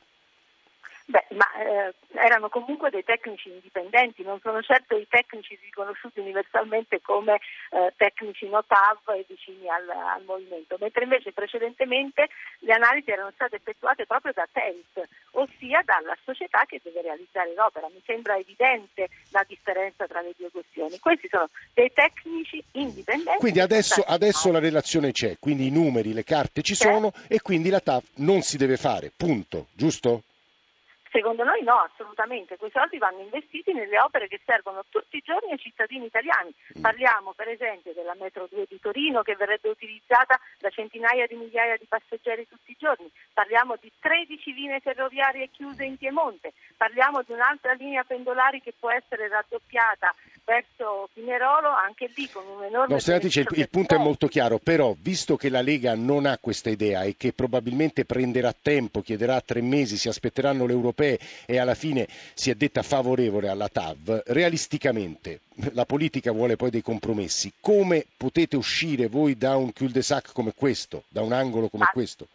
Beh, 1.06 1.26
ma 1.32 1.46
eh, 1.72 1.94
erano 2.16 2.50
comunque 2.50 2.90
dei 2.90 3.04
tecnici 3.04 3.50
indipendenti, 3.50 4.24
non 4.24 4.40
sono 4.42 4.62
certo 4.62 4.98
i 4.98 5.08
tecnici 5.08 5.58
riconosciuti 5.64 6.20
universalmente 6.20 7.02
come 7.02 7.40
eh, 7.72 7.94
tecnici 7.96 8.48
notav 8.50 9.00
e 9.16 9.26
vicini 9.28 9.70
al, 9.70 9.88
al, 9.90 10.24
movimento, 10.26 10.76
mentre 10.80 11.04
invece 11.04 11.32
precedentemente 11.32 12.28
le 12.60 12.74
analisi 12.74 13.10
erano 13.10 13.32
state 13.34 13.56
effettuate 13.56 14.06
proprio 14.06 14.34
da 14.34 14.48
TELT, 14.52 15.08
ossia 15.32 15.82
dalla 15.86 16.16
società 16.24 16.66
che 16.68 16.82
deve 16.84 17.02
realizzare 17.02 17.54
l'opera. 17.56 17.88
Mi 17.88 18.02
sembra 18.06 18.38
evidente 18.38 19.08
la 19.30 19.46
differenza 19.48 20.06
tra 20.08 20.22
le 20.22 20.34
due 20.38 20.52
questioni. 20.52 21.00
Questi 21.00 21.30
sono 21.30 21.50
dei 21.74 21.92
tecnici 21.94 22.62
indipendenti. 22.74 23.40
Quindi 23.40 23.62
adesso, 23.62 24.04
adesso 24.06 24.52
la 24.52 24.60
relazione 24.60 25.12
c'è, 25.12 25.38
quindi 25.40 25.68
i 25.68 25.72
numeri, 25.72 26.14
le 26.14 26.26
carte 26.26 26.62
ci 26.62 26.74
c'è. 26.74 26.92
sono 26.92 27.14
e 27.30 27.42
quindi 27.42 27.70
la 27.70 27.80
TAV 27.80 28.04
non 28.16 28.42
si 28.42 28.58
deve 28.58 28.76
fare, 28.76 29.12
punto, 29.16 29.68
giusto? 29.74 30.24
Secondo 31.12 31.44
noi 31.44 31.62
no, 31.62 31.76
assolutamente. 31.76 32.56
Quei 32.56 32.72
soldi 32.72 32.98
vanno 32.98 33.20
investiti 33.20 33.74
nelle 33.74 34.00
opere 34.00 34.30
che 34.30 34.40
servono 34.46 34.86
tutti 34.88 35.18
i 35.18 35.22
giorni 35.22 35.52
ai 35.52 35.60
cittadini 35.60 36.06
italiani. 36.06 36.54
Mm. 36.78 36.82
Parliamo 36.82 37.34
per 37.34 37.50
esempio 37.50 37.92
della 37.94 38.16
metro 38.16 38.48
2 38.50 38.66
di 38.70 38.80
Torino 38.80 39.22
che 39.22 39.36
verrebbe 39.36 39.68
utilizzata 39.68 40.40
da 40.58 40.70
centinaia 40.70 41.28
di 41.28 41.36
migliaia 41.36 41.76
di 41.76 41.86
passeggeri 41.86 42.48
tutti 42.48 42.72
i 42.72 42.78
giorni. 42.80 43.12
Parliamo 43.34 43.76
di 43.76 43.92
13 44.00 44.54
linee 44.54 44.80
ferroviarie 44.80 45.50
chiuse 45.52 45.84
in 45.84 45.98
Piemonte. 45.98 46.54
Parliamo 46.78 47.24
di 47.24 47.34
un'altra 47.34 47.74
linea 47.74 48.06
pendolari 48.06 48.62
che 48.62 48.74
può 48.80 48.90
essere 48.90 49.28
raddoppiata 49.28 50.16
verso 50.44 51.10
Pinerolo, 51.14 51.70
anche 51.70 52.12
lì 52.16 52.30
con 52.30 52.46
un 52.46 52.64
enorme... 52.64 52.94
No, 52.94 53.00
senatrice, 53.00 53.42
il, 53.42 53.48
il 53.52 53.70
punto 53.70 53.96
è 53.96 53.98
molto 53.98 54.28
chiaro, 54.28 54.58
però 54.58 54.96
visto 55.00 55.36
che 55.36 55.50
la 55.50 55.62
Lega 55.62 55.96
non 55.96 56.26
ha 56.26 56.38
questa 56.40 56.70
idea 56.70 57.04
e 57.04 57.16
che 57.18 57.34
probabilmente 57.34 58.06
prenderà 58.06 58.54
tempo, 58.54 59.02
chiederà 59.02 59.40
tre 59.42 59.62
mesi, 59.62 59.98
si 59.98 60.10
aspetteranno 60.10 60.66
le 60.66 60.74
europee 60.74 61.20
e 61.46 61.58
alla 61.58 61.76
fine 61.76 62.08
si 62.34 62.50
è 62.50 62.56
detta 62.56 62.82
favorevole 62.82 63.48
alla 63.48 63.70
TAV, 63.70 64.24
realisticamente 64.28 65.42
la 65.74 65.86
politica 65.86 66.32
vuole 66.32 66.56
poi 66.56 66.70
dei 66.70 66.82
compromessi. 66.82 67.54
Come 67.60 68.06
potete 68.18 68.56
uscire 68.56 69.08
voi 69.08 69.38
da 69.38 69.56
un 69.56 69.72
cul-de-sac 69.74 70.32
come 70.34 70.54
questo, 70.56 71.04
da 71.08 71.22
un 71.22 71.32
angolo 71.34 71.70
come 71.70 71.86
ah. 71.86 71.92
questo? 71.92 72.28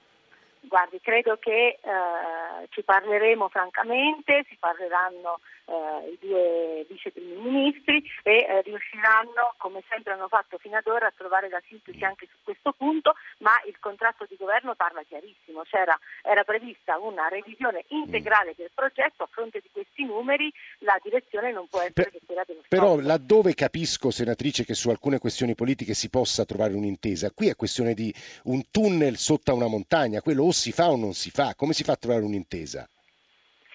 Guardi, 0.61 1.01
credo 1.01 1.37
che 1.39 1.79
eh, 1.81 2.67
ci 2.71 2.83
parleremo 2.83 3.49
francamente, 3.49 4.45
si 4.49 4.57
parleranno 4.59 5.39
eh, 5.67 6.11
i 6.11 6.19
due 6.21 6.87
vice 6.89 7.11
primi 7.11 7.35
ministri 7.37 8.03
e 8.23 8.47
eh, 8.49 8.63
riusciranno, 8.63 9.55
come 9.59 9.83
sempre 9.89 10.13
hanno 10.13 10.29
fatto 10.29 10.59
fino 10.59 10.77
ad 10.77 10.87
ora, 10.87 11.07
a 11.07 11.13
trovare 11.17 11.49
la 11.49 11.63
sintesi 11.67 12.03
anche 12.05 12.27
su 12.31 12.37
questo 12.43 12.73
punto, 12.73 13.15
ma 13.39 13.53
il 13.67 13.79
contratto 13.79 14.27
di 14.29 14.37
governo 14.37 14.75
parla 14.75 15.03
chiarissimo, 15.03 15.63
C'era, 15.63 15.99
era 16.23 16.45
prevista 16.45 16.99
una 16.99 17.29
revisione 17.29 17.85
integrale 17.89 18.55
del 18.57 18.71
progetto, 18.75 19.25
a 19.25 19.29
fronte 19.31 19.61
di 19.61 19.69
questi 19.73 20.05
numeri 20.05 20.53
la 20.79 20.99
direzione 21.03 21.53
non 21.53 21.69
può 21.69 21.81
essere 21.81 21.93
per, 21.95 22.11
che 22.11 22.21
quella 22.25 22.45
dello 22.47 22.63
Stato. 22.65 22.83
Però 22.83 23.01
laddove 23.01 23.55
capisco, 23.55 24.11
senatrice, 24.11 24.65
che 24.65 24.75
su 24.75 24.91
alcune 24.91 25.19
questioni 25.19 25.55
politiche 25.55 25.95
si 25.95 26.09
possa 26.09 26.45
trovare 26.45 26.75
un'intesa, 26.75 27.31
qui 27.33 27.49
è 27.49 27.57
questione 27.57 27.95
di 27.95 28.13
un 28.45 28.71
tunnel 28.71 29.17
sotto 29.17 29.55
una 29.55 29.69
montagna, 29.69 30.21
quello 30.21 30.45
o 30.45 30.53
si 30.53 30.73
fa 30.73 30.91
o 30.91 30.97
non 30.97 31.13
si 31.13 31.31
fa, 31.31 31.55
come 31.55 31.73
si 31.73 31.85
fa 31.85 31.93
a 31.93 31.97
trovare 31.97 32.25
un'intesa? 32.25 32.89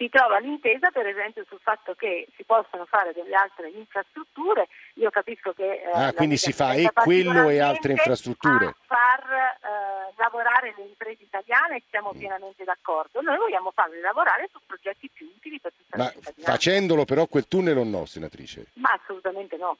Si 0.01 0.09
trova 0.09 0.39
l'intesa 0.39 0.89
per 0.89 1.05
esempio 1.05 1.45
sul 1.47 1.59
fatto 1.61 1.93
che 1.93 2.27
si 2.35 2.43
possono 2.43 2.85
fare 2.85 3.13
delle 3.13 3.35
altre 3.35 3.69
infrastrutture, 3.69 4.67
io 4.95 5.11
capisco 5.11 5.53
che... 5.53 5.83
Eh, 5.83 5.91
ah, 5.93 6.13
quindi 6.13 6.37
si 6.37 6.51
fa 6.51 6.73
e 6.73 6.89
quello 6.91 7.49
e 7.49 7.59
altre 7.59 7.91
infrastrutture. 7.91 8.65
A 8.65 8.75
far 8.87 9.29
eh, 9.29 10.13
lavorare 10.17 10.73
le 10.75 10.85
imprese 10.85 11.21
italiane 11.21 11.75
e 11.77 11.83
siamo 11.91 12.13
mm. 12.15 12.17
pienamente 12.17 12.63
d'accordo. 12.63 13.21
Noi 13.21 13.37
vogliamo 13.37 13.69
farle 13.69 14.01
lavorare 14.01 14.49
su 14.51 14.59
progetti 14.65 15.07
più 15.13 15.31
utili 15.35 15.59
per 15.59 15.71
tutta 15.77 15.97
Ma 15.97 16.05
la 16.05 16.09
cittadinanza. 16.09 16.51
Facendolo 16.51 17.05
però 17.05 17.27
quel 17.27 17.47
tunnel 17.47 17.77
o 17.77 17.83
no, 17.83 18.05
senatrice? 18.05 18.71
Ma 18.73 18.89
assolutamente 18.99 19.55
no. 19.57 19.77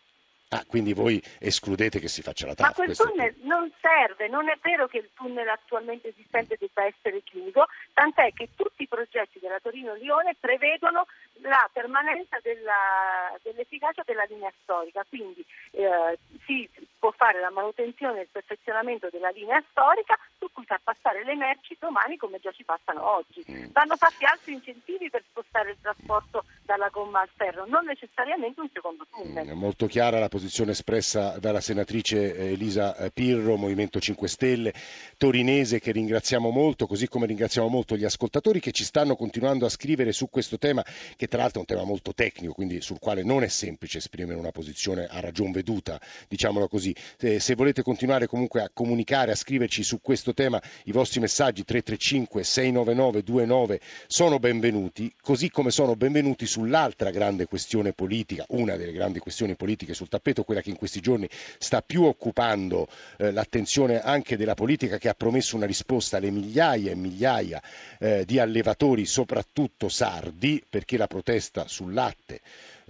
Ah, 0.54 0.66
quindi 0.68 0.92
voi 0.92 1.22
escludete 1.40 2.02
che 2.02 2.10
si 2.10 2.22
faccia 2.22 2.46
la 2.46 2.54
TAF? 2.54 2.68
Ma 2.68 2.74
quel 2.74 2.98
tunnel 2.98 3.34
non 3.44 3.72
serve, 3.80 4.28
non 4.28 4.50
è 4.50 4.58
vero 4.62 4.86
che 4.86 4.98
il 4.98 5.10
tunnel 5.14 5.48
attualmente 5.48 6.10
esistente 6.10 6.58
debba 6.60 6.84
essere 6.84 7.24
chiuso, 7.24 7.68
tant'è 7.94 8.34
che 8.34 8.50
tutti 8.54 8.84
i 8.84 8.88
progetti 8.88 9.40
della 9.40 9.62
Torino-Lione 9.62 10.36
prevedono 10.38 11.08
la 11.40 11.70
permanenza 11.72 12.38
della, 12.44 13.32
dell'efficacia 13.42 14.04
della 14.06 14.26
linea 14.28 14.52
storica, 14.62 15.06
quindi 15.08 15.44
eh, 15.72 16.20
si 16.44 16.70
può 17.00 17.12
fare 17.12 17.40
la 17.40 17.50
manutenzione 17.50 18.20
e 18.20 18.24
il 18.24 18.30
perfezionamento 18.30 19.08
della 19.10 19.30
linea 19.30 19.64
storica 19.70 20.20
su 20.38 20.52
cui 20.52 20.66
far 20.66 20.82
passare 20.84 21.24
le 21.24 21.36
merci 21.36 21.78
domani 21.80 22.18
come 22.18 22.40
già 22.42 22.52
ci 22.52 22.66
passano 22.66 23.10
oggi. 23.10 23.42
Mm. 23.50 23.72
Vanno 23.72 23.96
fatti 23.96 24.26
altri 24.26 24.52
incentivi 24.52 25.10
per 25.10 25.24
spostare 25.30 25.72
il 25.72 25.78
trasporto 25.82 26.44
dalla 26.64 26.90
gomma 26.90 27.22
al 27.22 27.30
ferro, 27.34 27.66
non 27.66 27.86
necessariamente 27.86 28.60
un 28.60 28.70
secondo 28.72 29.08
tunnel. 29.10 29.48
È 29.48 29.54
mm, 29.54 29.58
molto 29.58 29.88
chiara 29.88 30.20
la 30.20 30.28
posizione 30.28 30.40
espressa 30.72 31.38
dalla 31.40 31.62
senatrice 31.62 32.36
eh, 32.36 32.52
Elisa 32.52 32.96
eh, 32.96 33.12
Pirro, 33.12 33.58
Movimento 33.58 34.00
5 34.00 34.28
Stelle, 34.28 34.74
torinese, 35.18 35.80
che 35.80 35.92
ringraziamo 35.92 36.50
molto, 36.50 36.88
così 36.88 37.08
come 37.08 37.26
ringraziamo 37.26 37.68
molto 37.68 37.98
gli 37.98 38.06
ascoltatori 38.06 38.60
che 38.60 38.72
ci 38.72 38.84
stanno 38.84 39.16
continuando 39.16 39.66
a 39.66 39.70
scrivere 39.70 40.12
su 40.12 40.30
questo 40.30 40.58
tema, 40.58 40.86
che 41.16 41.28
tra 41.28 41.42
l'altro 41.42 41.60
è 41.60 41.66
un 41.68 41.76
tema 41.76 41.84
molto 41.84 42.14
tecnico, 42.14 42.54
quindi 42.54 42.82
sul 42.82 43.00
quale 43.00 43.24
non 43.24 43.44
è 43.44 43.48
semplice 43.48 43.98
esprimere 43.98 44.38
una 44.38 44.52
posizione 44.52 45.08
a 45.10 45.20
ragion 45.20 45.52
veduta, 45.52 46.00
diciamolo 46.28 46.68
così. 46.68 46.96
Se 47.18 47.56
volete 47.56 47.82
continuare 47.82 48.28
comunque 48.28 48.62
a 48.62 48.70
comunicare, 48.72 49.32
a 49.32 49.36
scriverci 49.36 49.84
su 49.84 50.00
questo 50.02 50.34
tema, 50.34 50.62
i 50.86 50.92
vostri 50.92 51.20
messaggi 51.20 51.64
335 51.64 52.44
699 52.44 53.22
29 53.52 53.82
sono 54.08 54.40
benvenuti, 54.40 55.14
così 55.22 55.50
come 55.50 55.72
sono 55.72 55.96
benvenuti 55.96 56.46
sull'altra 56.46 57.10
grande 57.12 57.46
questione 57.46 57.94
politica, 57.94 58.46
una 58.50 58.78
delle 58.78 58.94
grandi 58.94 59.20
questioni 59.20 59.56
politiche 59.56 59.94
sul 59.94 60.08
tappeto, 60.08 60.31
quella 60.44 60.62
che 60.62 60.70
in 60.70 60.78
questi 60.78 61.00
giorni 61.00 61.30
sta 61.58 61.82
più 61.82 62.04
occupando 62.04 62.88
eh, 63.18 63.32
l'attenzione 63.32 64.02
anche 64.02 64.38
della 64.38 64.54
politica 64.54 64.98
che 64.98 65.10
ha 65.10 65.14
promesso 65.14 65.56
una 65.56 65.66
risposta 65.66 66.18
alle 66.18 66.32
migliaia 66.32 66.92
e 66.92 66.96
migliaia 66.96 67.62
eh, 68.00 68.26
di 68.26 68.40
allevatori, 68.40 69.06
soprattutto 69.06 69.90
sardi, 69.90 70.64
perché 70.68 70.98
la 70.98 71.08
protesta 71.08 71.68
sul 71.68 71.94
latte 71.94 72.42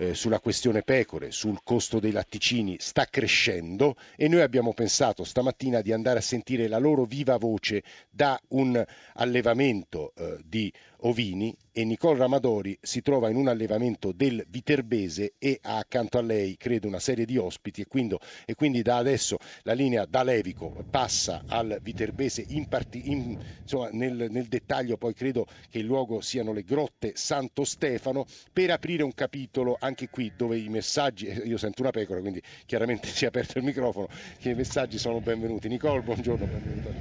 eh, 0.02 0.16
sulla 0.16 0.40
questione 0.40 0.82
pecore, 0.82 1.30
sul 1.32 1.60
costo 1.64 2.00
dei 2.00 2.12
latticini 2.12 2.78
sta 2.80 3.06
crescendo 3.06 3.96
e 4.16 4.28
noi 4.28 4.42
abbiamo 4.42 4.74
pensato 4.74 5.24
stamattina 5.24 5.82
di 5.82 5.92
andare 5.92 6.18
a 6.18 6.24
sentire 6.24 6.68
la 6.68 6.80
loro 6.80 7.06
viva 7.06 7.38
voce 7.38 7.84
da 8.10 8.40
un 8.50 8.84
allevamento 9.14 10.14
eh, 10.16 10.40
di 10.44 10.74
ovini 11.02 11.56
e 11.74 11.86
Nicole 11.86 12.18
Ramadori 12.18 12.78
si 12.82 13.02
trova 13.02 13.30
in 13.30 13.38
un 13.38 13.48
allevamento 13.48 14.12
del 14.12 14.46
Viterbese 14.50 15.34
e 15.38 15.60
ha 15.62 15.78
accanto 15.78 16.18
a 16.18 16.22
lei 16.22 16.58
credo 16.58 16.88
una 16.88 17.00
serie 17.00 17.26
di 17.26 17.38
ospiti 17.38 17.82
e 17.82 17.88
quindi, 17.88 18.18
e 18.46 18.56
quindi 18.56 18.82
da 18.82 18.98
adesso 18.98 19.38
la 19.64 19.74
linea 19.74 20.06
da 20.06 20.24
Levico 20.24 20.84
passa 20.90 21.44
al 21.48 21.80
Viterbese 21.82 22.44
in 22.50 22.68
parti, 22.68 23.10
in, 23.10 23.38
insomma, 23.62 23.90
nel, 23.94 24.28
nel 24.30 24.48
dettaglio 24.48 24.98
poi 24.98 25.14
credo 25.14 25.46
che 25.70 25.80
il 25.80 25.86
luogo 25.86 26.20
siano 26.20 26.52
le 26.52 26.64
grotte 26.64 27.14
Santo 27.16 27.64
Stefano. 27.64 28.26
Per 28.52 28.70
aprire 28.70 29.04
un 29.04 29.14
capitolo 29.14 29.78
anche 29.80 29.91
qui 30.10 30.34
dove 30.36 30.58
i 30.58 30.70
messaggi, 30.70 31.26
eh, 31.28 31.46
io 31.46 31.58
sento 31.58 31.82
una 31.82 31.92
pecora 31.92 32.20
quindi 32.20 32.42
chiaramente 32.66 33.08
si 33.10 33.26
è 33.26 33.28
aperto 33.28 33.58
il 33.58 33.64
microfono, 33.64 34.08
che 34.38 34.50
i 34.52 34.56
messaggi 34.56 34.98
sono 34.98 35.22
benvenuti. 35.22 35.68
Nicole, 35.68 36.02
buongiorno, 36.02 36.48
benvenuto 36.48 36.90
a 36.90 36.94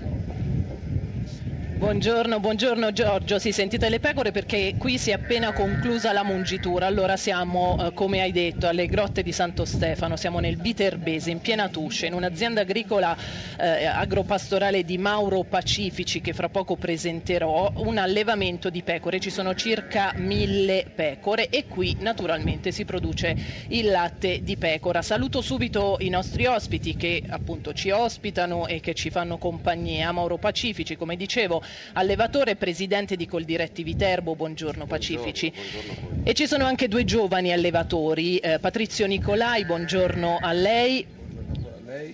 Buongiorno, 1.81 2.41
buongiorno 2.41 2.93
Giorgio, 2.93 3.39
si 3.39 3.53
sentite 3.53 3.89
le 3.89 4.01
pecore 4.01 4.33
perché 4.33 4.75
qui 4.77 4.99
si 4.99 5.09
è 5.09 5.15
appena 5.15 5.55
conclusa 5.55 6.13
la 6.13 6.23
mungitura, 6.23 6.85
allora 6.85 7.17
siamo 7.17 7.79
eh, 7.81 7.95
come 7.95 8.21
hai 8.21 8.33
detto 8.33 8.69
alle 8.69 8.85
grotte 8.85 9.23
di 9.23 9.33
Santo 9.33 9.65
Stefano, 9.65 10.15
siamo 10.17 10.41
nel 10.41 10.59
Viterbese 10.59 11.31
in 11.31 11.41
piena 11.41 11.71
Tusce 11.71 12.05
in 12.05 12.13
un'azienda 12.13 12.61
agricola 12.61 13.17
eh, 13.59 13.87
agropastorale 13.87 14.85
di 14.85 14.99
Mauro 14.99 15.43
Pacifici 15.45 16.21
che 16.21 16.35
fra 16.35 16.51
poco 16.51 16.77
presenterò, 16.77 17.73
un 17.77 17.97
allevamento 17.97 18.69
di 18.69 18.83
pecore, 18.83 19.19
ci 19.19 19.31
sono 19.31 19.55
circa 19.55 20.13
mille 20.17 20.85
pecore 20.95 21.49
e 21.49 21.65
qui 21.67 21.97
naturalmente 22.01 22.73
si 22.73 22.85
produce 22.85 23.35
il 23.69 23.87
latte 23.87 24.41
di 24.43 24.59
pecora. 24.59 25.01
Saluto 25.01 25.41
subito 25.41 25.97
i 26.01 26.11
nostri 26.11 26.45
ospiti 26.45 26.95
che 26.95 27.23
appunto 27.27 27.73
ci 27.73 27.89
ospitano 27.91 28.67
e 28.67 28.81
che 28.81 28.93
ci 28.93 29.09
fanno 29.09 29.39
compagnia, 29.39 30.13
Mauro 30.13 30.37
Pacifici 30.37 30.95
come 30.95 31.17
dicevo 31.17 31.63
allevatore 31.95 32.53
e 32.53 32.57
presidente 32.57 33.17
di 33.17 33.27
Coldiretti 33.27 33.83
Viterbo. 33.83 34.35
Buongiorno 34.35 34.87
Pacifici. 34.87 35.51
Buongiorno, 35.51 35.95
buongiorno 35.95 36.11
e 36.23 36.35
ci 36.35 36.47
sono 36.47 36.65
anche 36.65 36.87
due 36.87 37.05
giovani 37.05 37.51
allevatori, 37.51 38.37
eh, 38.39 38.59
Patrizio 38.59 39.07
Nicolai, 39.07 39.65
buongiorno 39.65 40.39
a 40.41 40.53
lei 40.53 41.07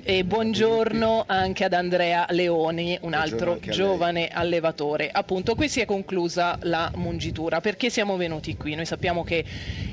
e 0.02 0.24
buongiorno 0.24 1.24
anche 1.26 1.64
ad 1.64 1.74
Andrea 1.74 2.24
Leoni, 2.30 2.98
un 3.02 3.12
altro 3.12 3.58
giovane 3.60 4.28
allevatore. 4.28 5.10
Appunto, 5.12 5.54
qui 5.54 5.68
si 5.68 5.80
è 5.80 5.84
conclusa 5.84 6.58
la 6.62 6.90
mungitura. 6.94 7.60
Perché 7.60 7.90
siamo 7.90 8.16
venuti 8.16 8.56
qui? 8.56 8.74
Noi 8.74 8.86
sappiamo 8.86 9.22
che 9.22 9.44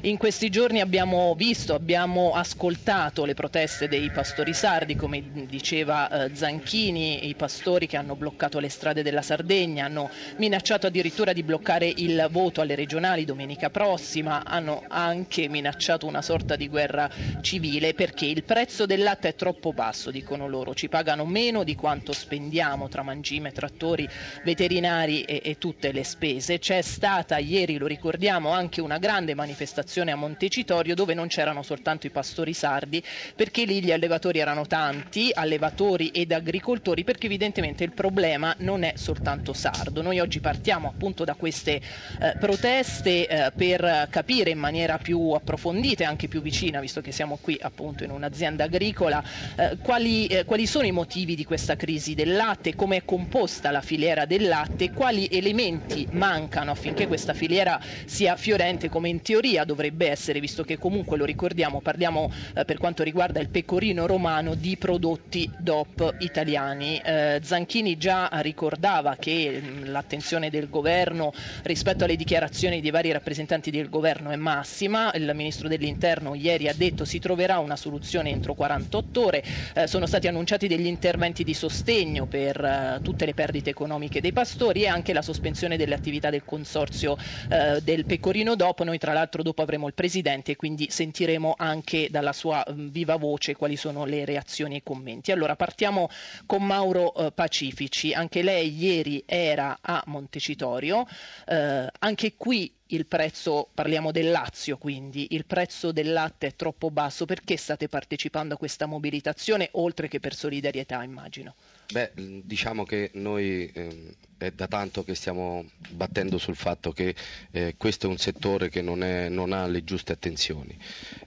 in 0.03 0.15
questi 0.15 0.49
giorni 0.49 0.79
abbiamo 0.79 1.35
visto, 1.35 1.73
abbiamo 1.73 2.31
ascoltato 2.33 3.25
le 3.25 3.33
proteste 3.33 3.89
dei 3.89 4.09
pastori 4.09 4.53
sardi, 4.53 4.95
come 4.95 5.21
diceva 5.49 6.27
eh, 6.27 6.33
Zanchini, 6.33 7.27
i 7.27 7.35
pastori 7.35 7.85
che 7.85 7.97
hanno 7.97 8.15
bloccato 8.15 8.59
le 8.59 8.69
strade 8.69 9.03
della 9.03 9.21
Sardegna, 9.21 9.85
hanno 9.85 10.09
minacciato 10.37 10.87
addirittura 10.87 11.33
di 11.33 11.43
bloccare 11.43 11.91
il 11.93 12.25
voto 12.31 12.61
alle 12.61 12.75
regionali 12.75 13.25
domenica 13.25 13.69
prossima, 13.69 14.45
hanno 14.45 14.85
anche 14.87 15.49
minacciato 15.49 16.05
una 16.05 16.21
sorta 16.21 16.55
di 16.55 16.69
guerra 16.69 17.09
civile 17.41 17.93
perché 17.93 18.25
il 18.25 18.43
prezzo 18.45 18.85
del 18.85 19.03
latte 19.03 19.27
è 19.27 19.35
troppo 19.35 19.71
basso, 19.73 20.11
dicono 20.11 20.47
loro, 20.47 20.73
ci 20.73 20.87
pagano 20.87 21.25
meno 21.25 21.63
di 21.63 21.75
quanto 21.75 22.13
spendiamo 22.13 22.87
tra 22.87 23.03
mangime, 23.03 23.51
trattori, 23.51 24.07
veterinari 24.43 25.23
e, 25.23 25.41
e 25.43 25.57
tutte 25.57 25.91
le 25.91 26.03
spese. 26.03 26.59
C'è 26.59 26.81
stata 26.81 27.37
ieri, 27.37 27.77
lo 27.77 27.87
ricordiamo, 27.87 28.51
anche 28.51 28.81
una 28.81 28.97
grande 28.97 29.33
manifestazione 29.33 30.11
a 30.11 30.15
Montecitorio 30.15 30.95
dove 30.95 31.13
non 31.13 31.27
c'erano 31.27 31.63
soltanto 31.63 32.07
i 32.07 32.11
pastori 32.11 32.53
sardi, 32.53 33.03
perché 33.35 33.65
lì 33.65 33.83
gli 33.83 33.91
allevatori 33.91 34.39
erano 34.39 34.65
tanti, 34.65 35.31
allevatori 35.33 36.09
ed 36.09 36.31
agricoltori, 36.31 37.03
perché 37.03 37.25
evidentemente 37.25 37.83
il 37.83 37.93
problema 37.93 38.55
non 38.59 38.83
è 38.83 38.93
soltanto 38.95 39.53
sardo. 39.53 40.01
Noi 40.01 40.19
oggi 40.19 40.39
partiamo 40.39 40.87
appunto 40.87 41.23
da 41.23 41.35
queste 41.35 41.81
eh, 42.19 42.35
proteste 42.39 43.27
eh, 43.27 43.51
per 43.55 44.07
capire 44.09 44.51
in 44.51 44.59
maniera 44.59 44.97
più 44.97 45.31
approfondita 45.31 46.03
e 46.03 46.05
anche 46.07 46.27
più 46.27 46.41
vicina, 46.41 46.79
visto 46.79 47.01
che 47.01 47.11
siamo 47.11 47.37
qui 47.41 47.57
appunto 47.61 48.03
in 48.03 48.11
un'azienda 48.11 48.65
agricola, 48.65 49.23
eh, 49.71 49.77
quali, 49.81 50.27
eh, 50.27 50.45
quali, 50.45 50.65
sono 50.65 50.85
i 50.85 50.91
motivi 50.91 51.35
di 51.35 51.45
questa 51.45 51.75
crisi 51.75 52.13
del 52.13 52.35
latte, 52.35 52.75
come 52.75 52.97
è 52.97 53.05
composta 53.05 53.71
la 53.71 53.81
filiera 53.81 54.25
del 54.25 54.47
latte, 54.47 54.91
quali 54.91 55.27
elementi 55.31 56.05
mancano 56.11 56.71
affinché 56.71 57.07
questa 57.07 57.33
filiera 57.33 57.79
sia 58.05 58.35
fiorente 58.35 58.89
come 58.89 59.09
in 59.09 59.21
teoria 59.21 59.63
dovrebbe 59.63 60.09
essere, 60.09 60.39
visto 60.39 60.63
che 60.63 60.77
comunque 60.77 61.17
lo 61.17 61.25
ricordiamo, 61.25 61.81
parliamo 61.81 62.29
eh, 62.55 62.65
per 62.65 62.77
quanto 62.77 63.03
riguarda 63.03 63.39
il 63.39 63.49
pecorino 63.49 64.05
romano 64.05 64.55
di 64.55 64.77
prodotti 64.77 65.49
DOP 65.57 66.15
italiani. 66.19 66.99
Eh, 67.03 67.39
Zanchini 67.41 67.97
già 67.97 68.29
ricordava 68.41 69.15
che 69.17 69.61
mm, 69.61 69.83
l'attenzione 69.85 70.49
del 70.49 70.69
governo 70.69 71.33
rispetto 71.63 72.03
alle 72.03 72.15
dichiarazioni 72.15 72.81
dei 72.81 72.91
vari 72.91 73.11
rappresentanti 73.11 73.71
del 73.71 73.89
governo 73.89 74.31
è 74.31 74.35
massima, 74.35 75.11
il 75.13 75.31
ministro 75.33 75.67
dell'interno 75.67 76.35
ieri 76.35 76.67
ha 76.67 76.73
detto 76.73 77.05
si 77.05 77.19
troverà 77.19 77.59
una 77.59 77.75
soluzione 77.75 78.29
entro 78.29 78.53
48 78.53 79.25
ore, 79.25 79.43
eh, 79.73 79.87
sono 79.87 80.05
stati 80.05 80.27
annunciati 80.27 80.67
degli 80.67 80.85
interventi 80.85 81.43
di 81.43 81.53
sostegno 81.53 82.25
per 82.25 82.63
eh, 82.63 82.99
tutte 83.01 83.25
le 83.25 83.33
perdite 83.33 83.69
economiche 83.69 84.21
dei 84.21 84.33
pastori 84.33 84.83
e 84.83 84.87
anche 84.87 85.13
la 85.13 85.21
sospensione 85.21 85.77
delle 85.77 85.93
attività 85.93 86.29
del 86.29 86.43
consorzio 86.45 87.17
eh, 87.49 87.81
del 87.81 88.05
pecorino 88.05 88.55
dopo. 88.55 88.83
Noi 88.83 88.97
tra 88.97 89.13
l'altro 89.13 89.43
dopo 89.43 89.61
avremo 89.61 89.87
il 89.87 89.93
presidente 89.93 90.55
quindi 90.55 90.87
sentiremo 90.89 91.55
anche 91.57 92.07
dalla 92.09 92.33
sua 92.33 92.65
mm, 92.69 92.87
viva 92.89 93.15
voce 93.15 93.55
quali 93.55 93.75
sono 93.75 94.05
le 94.05 94.25
reazioni 94.25 94.75
e 94.75 94.77
i 94.77 94.83
commenti. 94.83 95.31
Allora 95.31 95.55
partiamo 95.55 96.09
con 96.45 96.63
Mauro 96.63 97.13
eh, 97.13 97.31
Pacifici, 97.31 98.13
anche 98.13 98.41
lei 98.41 98.75
ieri 98.75 99.23
era 99.25 99.77
a 99.81 100.03
Montecitorio, 100.07 101.05
eh, 101.45 101.87
anche 101.99 102.33
qui 102.37 102.71
il 102.95 103.07
prezzo, 103.07 103.69
parliamo 103.73 104.11
del 104.11 104.29
Lazio 104.29 104.77
quindi, 104.77 105.27
il 105.31 105.45
prezzo 105.45 105.91
del 105.91 106.11
latte 106.13 106.47
è 106.47 106.55
troppo 106.55 106.91
basso, 106.91 107.25
perché 107.25 107.57
state 107.57 107.87
partecipando 107.87 108.53
a 108.53 108.57
questa 108.57 108.85
mobilitazione 108.85 109.69
oltre 109.73 110.07
che 110.07 110.19
per 110.19 110.35
solidarietà 110.35 111.01
immagino? 111.03 111.55
Beh, 111.91 112.11
diciamo 112.43 112.85
che 112.85 113.11
noi 113.13 113.69
eh, 113.71 114.15
è 114.37 114.51
da 114.51 114.67
tanto 114.67 115.03
che 115.03 115.15
stiamo 115.15 115.65
battendo 115.91 116.37
sul 116.37 116.55
fatto 116.55 116.91
che 116.91 117.15
eh, 117.51 117.75
questo 117.77 118.07
è 118.07 118.09
un 118.09 118.17
settore 118.17 118.69
che 118.69 118.81
non, 118.81 119.03
è, 119.03 119.29
non 119.29 119.53
ha 119.53 119.65
le 119.67 119.83
giuste 119.83 120.11
attenzioni, 120.13 120.77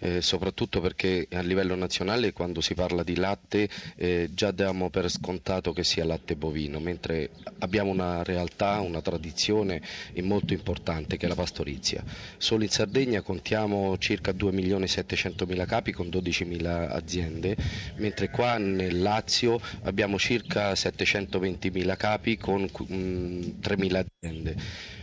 eh, 0.00 0.20
soprattutto 0.20 0.80
perché 0.80 1.26
a 1.32 1.40
livello 1.40 1.74
nazionale 1.74 2.32
quando 2.32 2.60
si 2.60 2.74
parla 2.74 3.02
di 3.02 3.16
latte 3.16 3.68
eh, 3.96 4.30
già 4.32 4.50
diamo 4.50 4.90
per 4.90 5.08
scontato 5.10 5.72
che 5.72 5.84
sia 5.84 6.04
latte 6.04 6.36
bovino, 6.36 6.78
mentre 6.80 7.30
abbiamo 7.60 7.90
una 7.90 8.22
realtà, 8.22 8.80
una 8.80 9.00
tradizione 9.00 9.80
molto 10.22 10.52
importante 10.52 11.16
che 11.16 11.26
è 11.26 11.28
la 11.28 11.34
pastorizia. 11.34 12.02
Solo 12.36 12.64
in 12.64 12.70
Sardegna 12.70 13.20
contiamo 13.22 13.96
circa 13.98 14.32
2 14.32 14.52
milioni 14.52 14.84
e 14.84 14.88
700 14.88 15.46
mila 15.46 15.64
capi 15.64 15.92
con 15.92 16.10
12 16.10 16.44
mila 16.44 16.90
aziende, 16.90 17.56
mentre 17.96 18.28
qua 18.30 18.58
nel 18.58 19.00
Lazio 19.00 19.60
abbiamo 19.82 20.18
circa 20.18 20.45
circa 20.46 20.72
720.000 20.72 21.96
capi 21.96 22.36
con 22.38 22.62
mm, 22.62 23.40
3.000 23.60 23.96
aziende. 23.96 24.56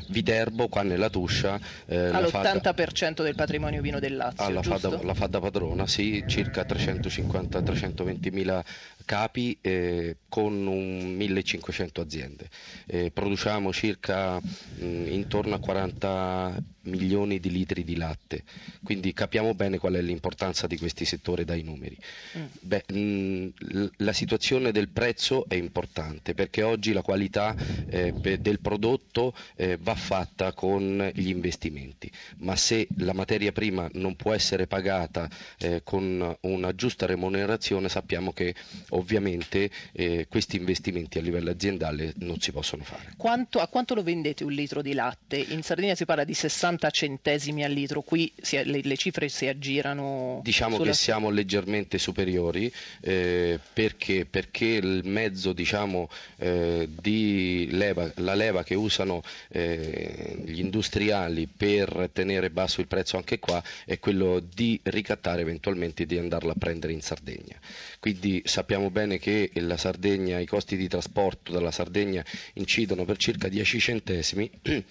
Viterbo 0.07 0.67
qua 0.67 0.83
nella 0.83 1.09
Tuscia 1.09 1.59
eh, 1.85 2.09
all'80% 2.09 3.23
del 3.23 3.35
patrimonio 3.35 3.81
vino 3.81 3.99
del 3.99 4.17
Lazio 4.17 4.49
la 4.49 4.61
fa, 4.61 4.77
da, 4.77 5.01
la 5.01 5.13
fa 5.13 5.27
da 5.27 5.39
padrona 5.39 5.87
sì 5.87 6.25
circa 6.27 6.65
350-320 6.67 8.33
mila 8.33 8.63
capi 9.05 9.57
eh, 9.61 10.17
con 10.27 10.67
un 10.67 11.15
1500 11.15 12.01
aziende 12.01 12.49
eh, 12.85 13.11
produciamo 13.11 13.71
circa 13.71 14.39
mh, 14.39 14.85
mm, 14.85 15.07
intorno 15.07 15.55
a 15.55 15.59
40 15.59 16.63
milioni 16.83 17.39
di 17.39 17.49
litri 17.49 17.83
di 17.83 17.95
latte 17.95 18.43
quindi 18.83 19.13
capiamo 19.13 19.53
bene 19.53 19.77
qual 19.77 19.93
è 19.93 20.01
l'importanza 20.01 20.67
di 20.67 20.77
questi 20.77 21.05
settori 21.05 21.45
dai 21.45 21.63
numeri 21.63 21.97
mm. 22.37 22.45
Beh, 22.61 22.83
mh, 22.87 22.97
mm, 22.97 23.85
la 23.97 24.13
situazione 24.13 24.71
del 24.71 24.89
prezzo 24.89 25.45
è 25.47 25.55
importante 25.55 26.33
perché 26.33 26.63
oggi 26.63 26.93
la 26.93 27.01
qualità 27.01 27.55
eh, 27.87 28.13
del 28.39 28.59
prodotto 28.59 29.33
eh, 29.55 29.77
va 29.81 29.95
fatta 29.95 30.53
con 30.53 31.11
gli 31.13 31.27
investimenti, 31.27 32.09
ma 32.37 32.55
se 32.55 32.87
la 32.97 33.13
materia 33.13 33.51
prima 33.51 33.89
non 33.93 34.15
può 34.15 34.33
essere 34.33 34.67
pagata 34.67 35.29
eh, 35.59 35.81
con 35.83 36.35
una 36.41 36.75
giusta 36.75 37.05
remunerazione 37.05 37.89
sappiamo 37.89 38.31
che 38.33 38.55
ovviamente 38.89 39.69
eh, 39.91 40.27
questi 40.29 40.57
investimenti 40.57 41.17
a 41.17 41.21
livello 41.21 41.51
aziendale 41.51 42.13
non 42.17 42.39
si 42.39 42.51
possono 42.51 42.83
fare. 42.83 43.13
Quanto, 43.17 43.59
a 43.59 43.67
quanto 43.67 43.93
lo 43.93 44.03
vendete 44.03 44.43
un 44.43 44.51
litro 44.51 44.81
di 44.81 44.93
latte? 44.93 45.37
In 45.37 45.63
Sardegna 45.63 45.95
si 45.95 46.05
parla 46.05 46.23
di 46.23 46.33
60 46.33 46.72
centesimi 46.77 47.63
al 47.63 47.71
litro, 47.71 48.01
qui 48.01 48.31
si, 48.41 48.61
le, 48.63 48.81
le, 48.83 48.97
cifre 48.97 49.29
si 49.29 49.47
aggirano? 49.47 50.41
Diciamo 50.43 50.75
sulla... 50.75 50.91
che 50.91 50.95
siamo 50.95 51.29
leggermente 51.29 51.97
superiori 51.97 52.71
eh, 53.01 53.59
perché, 53.73 54.25
perché, 54.25 54.65
il 54.65 55.01
mezzo 55.05 55.53
diciamo, 55.53 56.09
eh, 56.37 56.89
di 56.89 57.67
leva, 57.71 58.11
la 58.17 58.33
leva 58.33 58.63
che 58.63 58.75
usano 58.75 59.23
eh, 59.49 60.41
gli 60.45 60.59
industriali 60.59 61.47
per 61.47 62.09
tenere 62.11 62.49
basso 62.49 62.81
il 62.81 62.87
prezzo 62.87 63.17
anche 63.17 63.39
qua 63.39 63.61
è 63.85 63.99
quello 63.99 64.39
di 64.39 64.79
ricattare 64.83 65.41
eventualmente 65.41 66.05
di 66.05 66.17
andarla 66.17 66.53
a 66.53 66.55
prendere 66.57 66.93
in 66.93 67.01
Sardegna. 67.01 67.59
Quindi 67.99 68.41
sappiamo 68.45 68.89
bene 68.89 69.17
che 69.17 69.51
la 69.55 69.77
Sardegna, 69.77 70.39
i 70.39 70.45
costi 70.45 70.75
di 70.75 70.87
trasporto 70.87 71.51
dalla 71.51 71.71
Sardegna 71.71 72.23
incidono 72.53 73.05
per 73.05 73.17
circa 73.17 73.47
10 73.47 73.79
centesimi, 73.79 74.49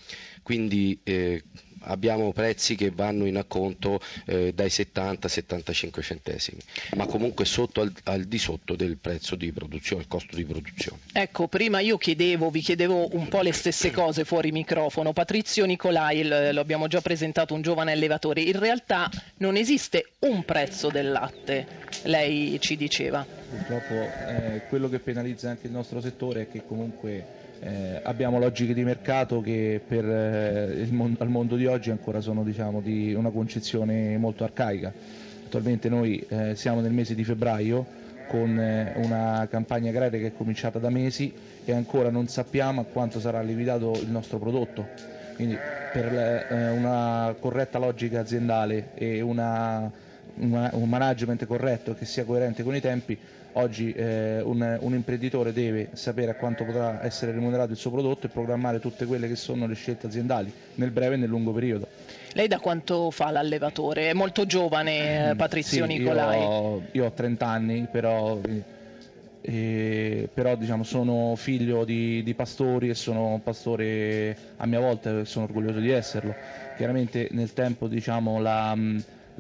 quindi 0.42 0.98
eh, 1.02 1.42
abbiamo 1.84 2.32
prezzi 2.32 2.74
che 2.74 2.90
vanno 2.90 3.26
in 3.26 3.36
acconto 3.36 4.00
eh, 4.26 4.52
dai 4.52 4.70
70 4.70 5.28
75 5.28 6.02
centesimi, 6.02 6.60
ma 6.96 7.06
comunque 7.06 7.44
sotto 7.44 7.80
al, 7.80 7.92
al, 8.04 8.24
di 8.24 8.38
sotto 8.38 8.74
del 8.76 8.96
prezzo 8.96 9.34
di 9.36 9.50
produzione, 9.52 10.02
il 10.02 10.08
costo 10.08 10.36
di 10.36 10.44
produzione. 10.44 10.98
Ecco, 11.12 11.48
prima 11.48 11.80
io 11.80 11.96
chiedevo, 11.98 12.50
vi 12.50 12.60
chiedevo 12.60 13.14
un 13.14 13.28
po' 13.28 13.40
le 13.42 13.52
stesse 13.52 13.90
cose 13.90 14.24
fuori 14.24 14.52
microfono. 14.52 15.12
Patrizio 15.12 15.64
Nicolai, 15.64 16.24
lo 16.26 16.60
abbiamo 16.60 16.86
già 16.88 17.00
presentato, 17.00 17.54
un 17.54 17.62
giovane 17.62 17.92
allevatore. 17.92 18.42
In 18.42 18.58
realtà 18.58 19.10
non 19.38 19.56
esiste 19.56 20.10
un 20.20 20.44
prezzo 20.44 20.88
del 20.90 21.10
latte, 21.10 21.66
lei 22.04 22.58
ci 22.60 22.76
diceva. 22.76 23.24
Purtroppo 23.50 23.94
eh, 23.94 24.62
quello 24.68 24.88
che 24.88 24.98
penalizza 24.98 25.50
anche 25.50 25.66
il 25.66 25.72
nostro 25.72 26.00
settore 26.00 26.42
è 26.42 26.48
che 26.50 26.64
comunque 26.66 27.41
eh, 27.64 28.00
abbiamo 28.02 28.40
logiche 28.40 28.74
di 28.74 28.82
mercato 28.82 29.40
che 29.40 29.80
per 29.86 30.04
eh, 30.04 30.86
mon- 30.90 31.16
al 31.18 31.28
mondo 31.28 31.54
di 31.54 31.66
oggi 31.66 31.90
ancora 31.90 32.20
sono 32.20 32.42
diciamo, 32.42 32.80
di 32.80 33.14
una 33.14 33.30
concezione 33.30 34.16
molto 34.18 34.42
arcaica. 34.42 34.92
Attualmente 35.44 35.88
noi 35.88 36.24
eh, 36.28 36.56
siamo 36.56 36.80
nel 36.80 36.92
mese 36.92 37.14
di 37.14 37.22
febbraio 37.22 38.00
con 38.26 38.58
eh, 38.58 38.94
una 38.96 39.46
campagna 39.48 39.90
agraria 39.90 40.18
che 40.18 40.26
è 40.28 40.32
cominciata 40.36 40.78
da 40.80 40.90
mesi 40.90 41.32
e 41.64 41.72
ancora 41.72 42.10
non 42.10 42.26
sappiamo 42.26 42.80
a 42.80 42.84
quanto 42.84 43.20
sarà 43.20 43.40
lievitato 43.42 43.92
il 43.92 44.10
nostro 44.10 44.38
prodotto. 44.38 44.88
Quindi 45.36 45.56
per 45.92 46.12
eh, 46.50 46.70
una 46.70 47.34
corretta 47.38 47.78
logica 47.78 48.20
aziendale 48.20 48.90
e 48.94 49.20
una, 49.20 49.88
un 50.34 50.88
management 50.88 51.46
corretto 51.46 51.94
che 51.94 52.04
sia 52.04 52.24
coerente 52.24 52.62
con 52.62 52.74
i 52.74 52.80
tempi 52.80 53.18
Oggi 53.54 53.92
eh, 53.92 54.40
un, 54.40 54.78
un, 54.80 54.94
imprenditore 54.94 55.52
deve 55.52 55.90
sapere 55.92 56.30
a 56.30 56.34
quanto 56.34 56.64
potrà 56.64 57.04
essere 57.04 57.32
remunerato 57.32 57.72
il 57.72 57.76
suo 57.76 57.90
prodotto 57.90 58.26
e 58.26 58.30
programmare 58.30 58.80
tutte 58.80 59.04
quelle 59.04 59.28
che 59.28 59.36
sono 59.36 59.66
le 59.66 59.74
scelte 59.74 60.06
aziendali 60.06 60.50
nel 60.76 60.90
breve 60.90 61.16
e 61.16 61.18
nel 61.18 61.28
lungo 61.28 61.52
periodo. 61.52 61.86
Lei 62.32 62.48
da 62.48 62.58
quanto 62.60 63.10
fa 63.10 63.30
l'allevatore? 63.30 64.08
È 64.08 64.12
molto 64.14 64.46
giovane 64.46 65.30
eh, 65.30 65.36
Patrizio 65.36 65.84
sì, 65.86 65.98
Nicolai. 65.98 66.40
Io 66.40 66.46
ho, 66.46 66.82
io 66.92 67.04
ho 67.04 67.12
30 67.12 67.46
anni, 67.46 67.86
però, 67.90 68.40
eh, 69.42 70.28
però 70.32 70.56
diciamo, 70.56 70.82
sono 70.82 71.34
figlio 71.36 71.84
di, 71.84 72.22
di, 72.22 72.32
pastori 72.32 72.88
e 72.88 72.94
sono 72.94 73.38
pastore 73.44 74.34
a 74.56 74.66
mia 74.66 74.80
volta 74.80 75.20
e 75.20 75.24
sono 75.26 75.44
orgoglioso 75.44 75.78
di 75.78 75.90
esserlo. 75.90 76.34
Chiaramente 76.78 77.28
nel 77.32 77.52
tempo 77.52 77.86
diciamo, 77.86 78.40
la 78.40 78.74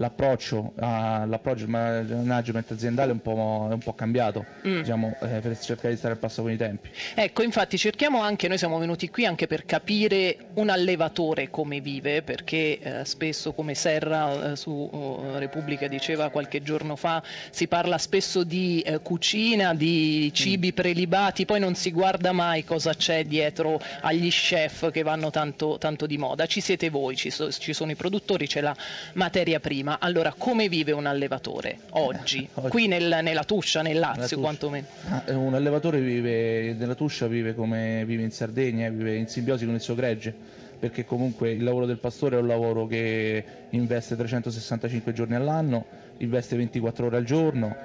l'approccio, 0.02 0.72
all'approccio 0.78 1.64
al 1.64 1.70
management 1.70 2.72
aziendale 2.72 3.10
è 3.10 3.12
un 3.12 3.22
po', 3.22 3.68
è 3.70 3.72
un 3.72 3.78
po 3.78 3.94
cambiato 3.94 4.44
mm. 4.66 4.80
diciamo, 4.80 5.16
eh, 5.20 5.38
per 5.38 5.56
cercare 5.58 5.90
di 5.90 5.96
stare 5.96 6.14
al 6.14 6.18
passo 6.18 6.42
con 6.42 6.50
i 6.50 6.56
tempi. 6.56 6.90
Ecco, 7.14 7.42
infatti 7.42 7.78
cerchiamo 7.78 8.20
anche, 8.20 8.48
noi 8.48 8.58
siamo 8.58 8.78
venuti 8.78 9.08
qui 9.08 9.24
anche 9.24 9.46
per 9.46 9.64
capire 9.64 10.36
un 10.54 10.70
allevatore 10.70 11.50
come 11.50 11.80
vive, 11.80 12.22
perché 12.22 12.78
eh, 12.80 13.04
spesso 13.04 13.52
come 13.52 13.74
Serra 13.74 14.52
eh, 14.52 14.56
su 14.56 14.70
uh, 14.70 15.38
Repubblica 15.38 15.86
diceva 15.86 16.30
qualche 16.30 16.62
giorno 16.62 16.96
fa, 16.96 17.22
si 17.50 17.68
parla 17.68 17.96
spesso 17.96 18.42
di 18.42 18.80
eh, 18.80 19.00
cucina, 19.00 19.72
di 19.72 20.30
cibi 20.34 20.72
mm. 20.72 20.74
prelibati, 20.74 21.44
poi 21.44 21.60
non 21.60 21.76
si 21.76 21.92
guarda 21.92 22.32
mai 22.32 22.64
cosa 22.64 22.92
c'è 22.94 23.24
dietro 23.24 23.80
agli 24.00 24.30
chef 24.30 24.90
che 24.90 25.02
vanno 25.02 25.30
tanto, 25.30 25.78
tanto 25.78 26.06
di 26.06 26.18
moda. 26.18 26.46
Ci 26.46 26.60
siete 26.60 26.90
voi, 26.90 27.14
ci, 27.14 27.30
so, 27.30 27.52
ci 27.52 27.72
sono 27.72 27.92
i 27.92 27.96
produttori, 27.96 28.48
c'è 28.48 28.60
la 28.60 28.74
materia 29.14 29.60
prima 29.60 29.91
prima. 29.92 29.98
Allora, 30.00 30.34
come 30.36 30.68
vive 30.68 30.92
un 30.92 31.06
allevatore 31.06 31.78
oggi? 31.90 32.48
oggi. 32.54 32.68
Qui 32.68 32.86
nel, 32.86 33.20
nella 33.22 33.44
Tuscia, 33.44 33.82
nel 33.82 33.98
Lazio 33.98 34.38
quantomeno? 34.38 34.86
Ah, 35.08 35.24
un 35.36 35.54
allevatore 35.54 36.00
vive 36.00 36.74
nella 36.74 36.94
Tuscia, 36.94 37.26
vive 37.26 37.54
come 37.54 38.04
vive 38.04 38.22
in 38.22 38.30
Sardegna, 38.30 38.88
vive 38.88 39.16
in 39.16 39.28
simbiosi 39.28 39.64
con 39.64 39.74
il 39.74 39.80
suo 39.80 39.94
gregge 39.94 40.60
perché 40.82 41.04
comunque 41.04 41.52
il 41.52 41.62
lavoro 41.62 41.86
del 41.86 41.98
pastore 41.98 42.36
è 42.36 42.40
un 42.40 42.48
lavoro 42.48 42.88
che 42.88 43.44
investe 43.70 44.16
365 44.16 45.12
giorni 45.12 45.36
all'anno, 45.36 45.84
investe 46.18 46.56
24 46.56 47.06
ore 47.06 47.18
al 47.18 47.24
giorno, 47.24 47.76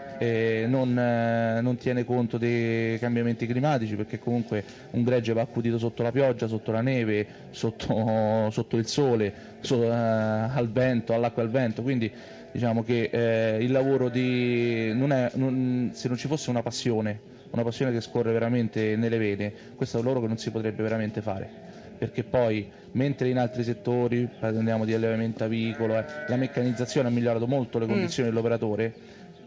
non, 0.67 0.97
eh, 0.97 1.61
non, 1.61 1.77
tiene 1.77 2.03
conto 2.03 2.37
dei 2.37 2.97
cambiamenti 2.99 3.45
climatici 3.45 3.95
perché 3.95 4.19
comunque 4.19 4.63
un 4.91 5.03
gregge 5.03 5.33
va 5.33 5.41
accudito 5.41 5.77
sotto 5.77 6.03
la 6.03 6.11
pioggia, 6.11 6.47
sotto 6.47 6.71
la 6.71 6.81
neve, 6.81 7.25
sotto, 7.51 8.49
sotto 8.51 8.77
il 8.77 8.87
sole, 8.87 9.33
so, 9.61 9.83
eh, 9.83 9.89
al 9.89 10.69
vento, 10.71 11.13
all'acqua 11.13 11.41
e 11.41 11.45
al 11.45 11.51
vento, 11.51 11.81
quindi 11.81 12.11
diciamo 12.51 12.83
che 12.83 13.09
eh, 13.11 13.63
il 13.63 13.71
lavoro 13.71 14.09
di, 14.09 14.91
non 14.93 15.11
è, 15.11 15.31
non, 15.35 15.91
se 15.93 16.07
non 16.07 16.17
ci 16.17 16.27
fosse 16.27 16.49
una 16.49 16.61
passione, 16.61 17.19
una 17.51 17.63
passione 17.63 17.91
che 17.91 18.01
scorre 18.01 18.31
veramente 18.31 18.95
nelle 18.95 19.17
vene, 19.17 19.53
questo 19.75 19.97
è 19.97 19.99
un 19.99 20.05
lavoro 20.05 20.23
che 20.23 20.29
non 20.29 20.37
si 20.37 20.51
potrebbe 20.51 20.83
veramente 20.83 21.21
fare 21.21 21.65
perché 21.97 22.23
poi 22.23 22.69
mentre 22.91 23.29
in 23.29 23.37
altri 23.37 23.63
settori, 23.63 24.29
parliamo 24.39 24.85
di 24.85 24.93
allevamento 24.93 25.43
avicolo, 25.43 25.97
eh, 25.97 26.05
la 26.27 26.35
meccanizzazione 26.35 27.07
ha 27.07 27.11
migliorato 27.11 27.47
molto 27.47 27.79
le 27.79 27.85
mm. 27.85 27.89
condizioni 27.89 28.29
mm. 28.29 28.31
dell'operatore, 28.31 28.93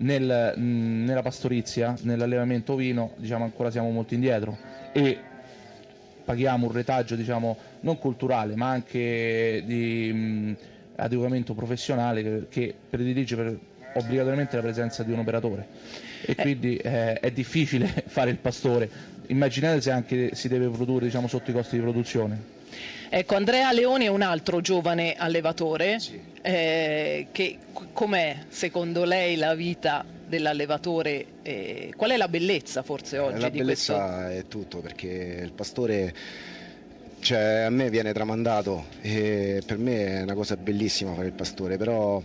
nel, 0.00 0.54
mh, 0.56 1.04
nella 1.04 1.22
pastorizia, 1.22 1.94
nell'allevamento 2.02 2.74
ovino, 2.74 3.12
diciamo 3.16 3.44
ancora 3.44 3.70
siamo 3.70 3.90
molto 3.90 4.14
indietro 4.14 4.56
e 4.92 5.18
paghiamo 6.24 6.66
un 6.66 6.72
retaggio 6.72 7.16
diciamo, 7.16 7.56
non 7.80 7.98
culturale 7.98 8.54
ma 8.54 8.68
anche 8.68 9.62
di 9.64 10.12
mh, 10.12 10.56
adeguamento 10.96 11.54
professionale 11.54 12.22
che, 12.22 12.46
che 12.48 12.74
predilige 12.88 13.36
per, 13.36 13.58
obbligatoriamente 13.94 14.56
la 14.56 14.62
presenza 14.62 15.02
di 15.02 15.12
un 15.12 15.18
operatore 15.20 15.66
e 16.22 16.32
eh. 16.32 16.34
quindi 16.34 16.76
eh, 16.76 17.14
è 17.14 17.30
difficile 17.30 17.86
fare 18.06 18.30
il 18.30 18.36
pastore. 18.36 18.88
Immaginate 19.26 19.80
se 19.80 19.90
anche 19.90 20.34
si 20.34 20.48
deve 20.48 20.68
produrre 20.68 21.06
diciamo, 21.06 21.28
sotto 21.28 21.50
i 21.50 21.54
costi 21.54 21.76
di 21.76 21.82
produzione. 21.82 22.58
Ecco, 23.08 23.34
Andrea 23.34 23.72
Leoni 23.72 24.04
è 24.04 24.08
un 24.08 24.22
altro 24.22 24.60
giovane 24.60 25.14
allevatore. 25.16 25.98
Sì. 25.98 26.20
Eh, 26.42 27.26
che, 27.32 27.58
com'è 27.92 28.44
secondo 28.48 29.04
lei 29.04 29.36
la 29.36 29.54
vita 29.54 30.04
dell'allevatore? 30.26 31.26
Eh, 31.42 31.92
qual 31.96 32.10
è 32.10 32.16
la 32.16 32.28
bellezza 32.28 32.82
forse 32.82 33.18
oggi? 33.18 33.40
La 33.40 33.48
di 33.48 33.58
bellezza 33.58 34.24
questo? 34.24 34.38
è 34.38 34.48
tutto 34.48 34.78
perché 34.78 35.40
il 35.42 35.52
pastore 35.52 36.14
cioè, 37.20 37.64
a 37.66 37.70
me 37.70 37.90
viene 37.90 38.12
tramandato 38.12 38.86
e 39.02 39.62
per 39.64 39.76
me 39.78 40.06
è 40.06 40.22
una 40.22 40.34
cosa 40.34 40.56
bellissima 40.56 41.12
fare 41.12 41.26
il 41.26 41.32
pastore, 41.32 41.76
però 41.76 42.22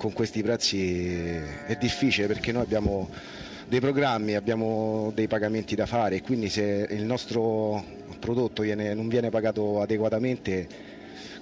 con 0.00 0.14
questi 0.14 0.42
prezzi 0.42 1.04
è 1.66 1.76
difficile 1.78 2.26
perché 2.26 2.52
noi 2.52 2.62
abbiamo 2.62 3.10
dei 3.68 3.80
programmi, 3.80 4.34
abbiamo 4.34 5.12
dei 5.14 5.28
pagamenti 5.28 5.74
da 5.74 5.84
fare 5.84 6.16
e 6.16 6.22
quindi 6.22 6.48
se 6.48 6.86
il 6.88 7.04
nostro 7.04 7.84
prodotto 8.18 8.62
viene, 8.62 8.94
non 8.94 9.08
viene 9.08 9.28
pagato 9.28 9.82
adeguatamente 9.82 10.66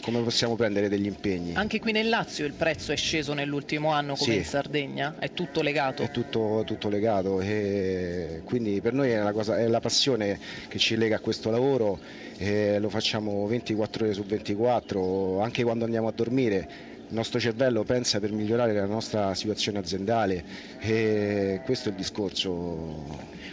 come 0.03 0.21
possiamo 0.23 0.57
prendere 0.57 0.89
degli 0.89 1.07
impegni. 1.07 1.55
Anche 1.55 1.79
qui 1.79 1.93
nel 1.93 2.09
Lazio 2.09 2.47
il 2.47 2.53
prezzo 2.53 2.91
è 2.91 2.97
sceso 2.97 3.33
nell'ultimo 3.33 3.93
anno 3.93 4.17
come 4.17 4.33
Sì. 4.33 4.39
in 4.39 4.45
Sardegna? 4.45 5.15
È 5.21 5.31
tutto 5.33 5.63
legato? 5.63 6.03
È 6.03 6.11
tutto, 6.11 6.65
tutto 6.67 6.89
legato 6.89 7.41
e 7.41 8.41
quindi 8.45 8.81
per 8.81 8.93
noi 8.93 9.11
è, 9.11 9.21
una 9.21 9.33
cosa- 9.33 9.57
è 9.57 9.69
la 9.69 9.81
passione 9.81 10.37
che 10.67 10.79
ci 10.79 10.97
lega 10.97 11.17
a 11.17 11.21
questo 11.21 11.51
lavoro 11.53 12.01
e 12.39 12.81
lo 12.81 12.89
facciamo 12.89 13.47
24 13.47 14.05
ore 14.05 14.15
su 14.15 14.25
24, 14.25 15.41
anche 15.43 15.63
quando 15.63 15.85
andiamo 15.85 16.09
a 16.09 16.13
dormire. 16.13 16.88
Il 17.11 17.15
nostro 17.15 17.41
cervello 17.41 17.85
pensa 17.85 18.21
per 18.21 18.33
migliorare 18.33 18.75
la 18.75 18.85
nostra 18.85 19.33
situazione 19.35 19.79
aziendale 19.79 20.45
e 20.79 21.59
questo 21.65 21.89
è 21.89 21.93
il 21.93 21.97
discorso. 21.97 23.07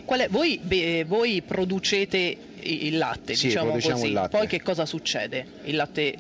È- 0.06 0.28
voi, 0.30 0.60
beh, 0.62 1.06
voi 1.08 1.42
producete 1.42 2.38
il 2.64 2.98
latte, 2.98 3.34
Sì, 3.34 3.48
diciamo 3.48 3.72
così. 3.78 4.08
il 4.08 4.12
latte. 4.14 4.38
Poi 4.38 4.48
che 4.48 4.62
cosa 4.62 4.86
succede? 4.86 5.46
Il 5.64 5.78
latte 5.78 6.16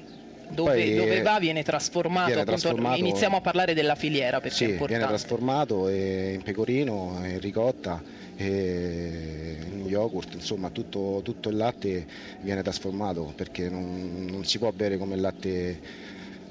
dove, 0.47 0.75
Poi, 0.75 0.95
dove 0.95 1.17
eh, 1.17 1.21
va 1.23 1.37
viene 1.39 1.61
trasformato, 1.63 2.27
viene 2.27 2.45
trasformato- 2.45 2.99
iniziamo 2.99 3.35
a 3.35 3.41
parlare 3.41 3.73
della 3.73 3.95
filiera 3.95 4.39
perché 4.39 4.77
Sì, 4.77 4.85
viene 4.85 5.05
trasformato 5.05 5.89
eh, 5.89 6.31
in 6.33 6.41
pecorino, 6.41 7.19
in 7.25 7.39
ricotta, 7.41 8.01
eh, 8.35 9.57
in 9.71 9.85
yogurt, 9.87 10.35
insomma 10.35 10.69
tutto, 10.69 11.19
tutto 11.21 11.49
il 11.49 11.57
latte 11.57 12.05
viene 12.39 12.61
trasformato 12.61 13.33
perché 13.35 13.69
non, 13.69 14.25
non 14.29 14.45
si 14.45 14.57
può 14.57 14.71
bere 14.71 14.97
come 14.97 15.15
il 15.15 15.21
latte 15.21 15.79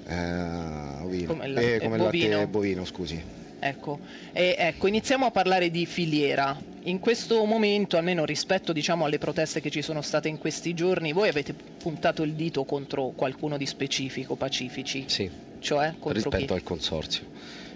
ovino, 0.07 1.27
Come 1.27 1.47
il 1.47 1.53
latte 1.53 1.75
eh, 1.77 1.81
come 1.81 1.97
bovino. 1.97 2.37
latte 2.37 2.47
bovino, 2.49 2.85
scusi. 2.85 3.23
Ecco, 3.59 4.01
E, 4.33 4.55
ecco, 4.59 4.87
iniziamo 4.89 5.25
a 5.27 5.31
parlare 5.31 5.71
di 5.71 5.87
filiera. 5.87 6.55
In 6.83 6.99
questo 6.99 7.43
momento, 7.47 7.97
almeno 7.97 8.27
rispetto 8.27 8.75
diciamo, 8.75 9.07
alle 9.07 9.17
proteste 9.17 9.63
che 9.63 9.71
ci 9.71 9.81
sono 9.81 10.03
state 10.03 10.29
in 10.29 10.37
questi 10.37 10.75
giorni, 10.75 11.13
voi 11.13 11.29
avete 11.31 11.55
puntato 11.79 12.23
il 12.25 12.35
dito 12.35 12.65
contro 12.65 13.13
qualcuno 13.17 13.57
di 13.57 13.65
specifico, 13.65 14.37
Pacifici? 14.37 15.07
Sì, 15.09 15.31
Cioè, 15.59 15.95
contro 15.99 16.13
rispetto 16.13 16.47
chi? 16.47 16.53
al 16.53 16.63
consorzio 16.63 17.27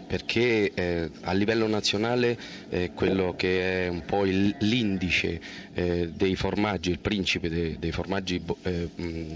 perché 0.09 0.73
eh, 0.73 1.11
a 1.21 1.33
livello 1.35 1.66
nazionale 1.66 2.38
eh, 2.71 2.92
quello 2.94 3.35
che 3.37 3.85
è 3.85 3.88
un 3.88 4.01
po' 4.07 4.25
il- 4.25 4.55
l'indice 4.61 5.38
eh, 5.75 6.09
dei 6.14 6.35
formaggi, 6.35 6.88
il 6.90 6.99
principe 6.99 7.51
de- 7.51 7.77
dei 7.79 7.92
formaggi 7.92 8.40
bo- 8.40 8.57
eh, 8.62 8.88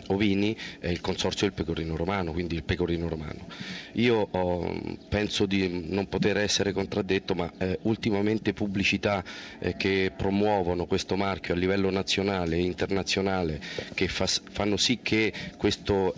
ovini 0.07 0.57
è 0.79 0.89
il 0.89 1.03
consorzio 1.03 1.47
del 1.47 1.55
pecorino 1.55 1.95
romano, 1.95 2.33
quindi 2.33 2.55
il 2.55 2.65
pecorino 2.65 3.07
romano. 3.07 3.47
Io 3.93 4.27
ho- 4.31 4.81
penso 5.09 5.45
di 5.45 5.89
non 5.91 6.07
poter 6.07 6.39
essere 6.39 6.73
contraddetto, 6.73 7.35
ma 7.35 7.53
eh, 7.59 7.79
ultimamente 7.83 8.55
pubblicità 8.55 9.23
eh, 9.59 9.77
che 9.77 10.11
promuovono 10.17 10.87
questo 10.87 11.17
marchio 11.17 11.53
a 11.53 11.57
livello 11.59 11.91
nazionale 11.91 12.57
e 12.57 12.61
internazionale 12.63 13.61
che 13.93 14.09
fa- 14.09 14.27
fanno 14.27 14.79
sì 14.79 15.01
che 15.03 15.35
questo, 15.59 16.15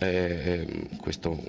questo 1.01 1.43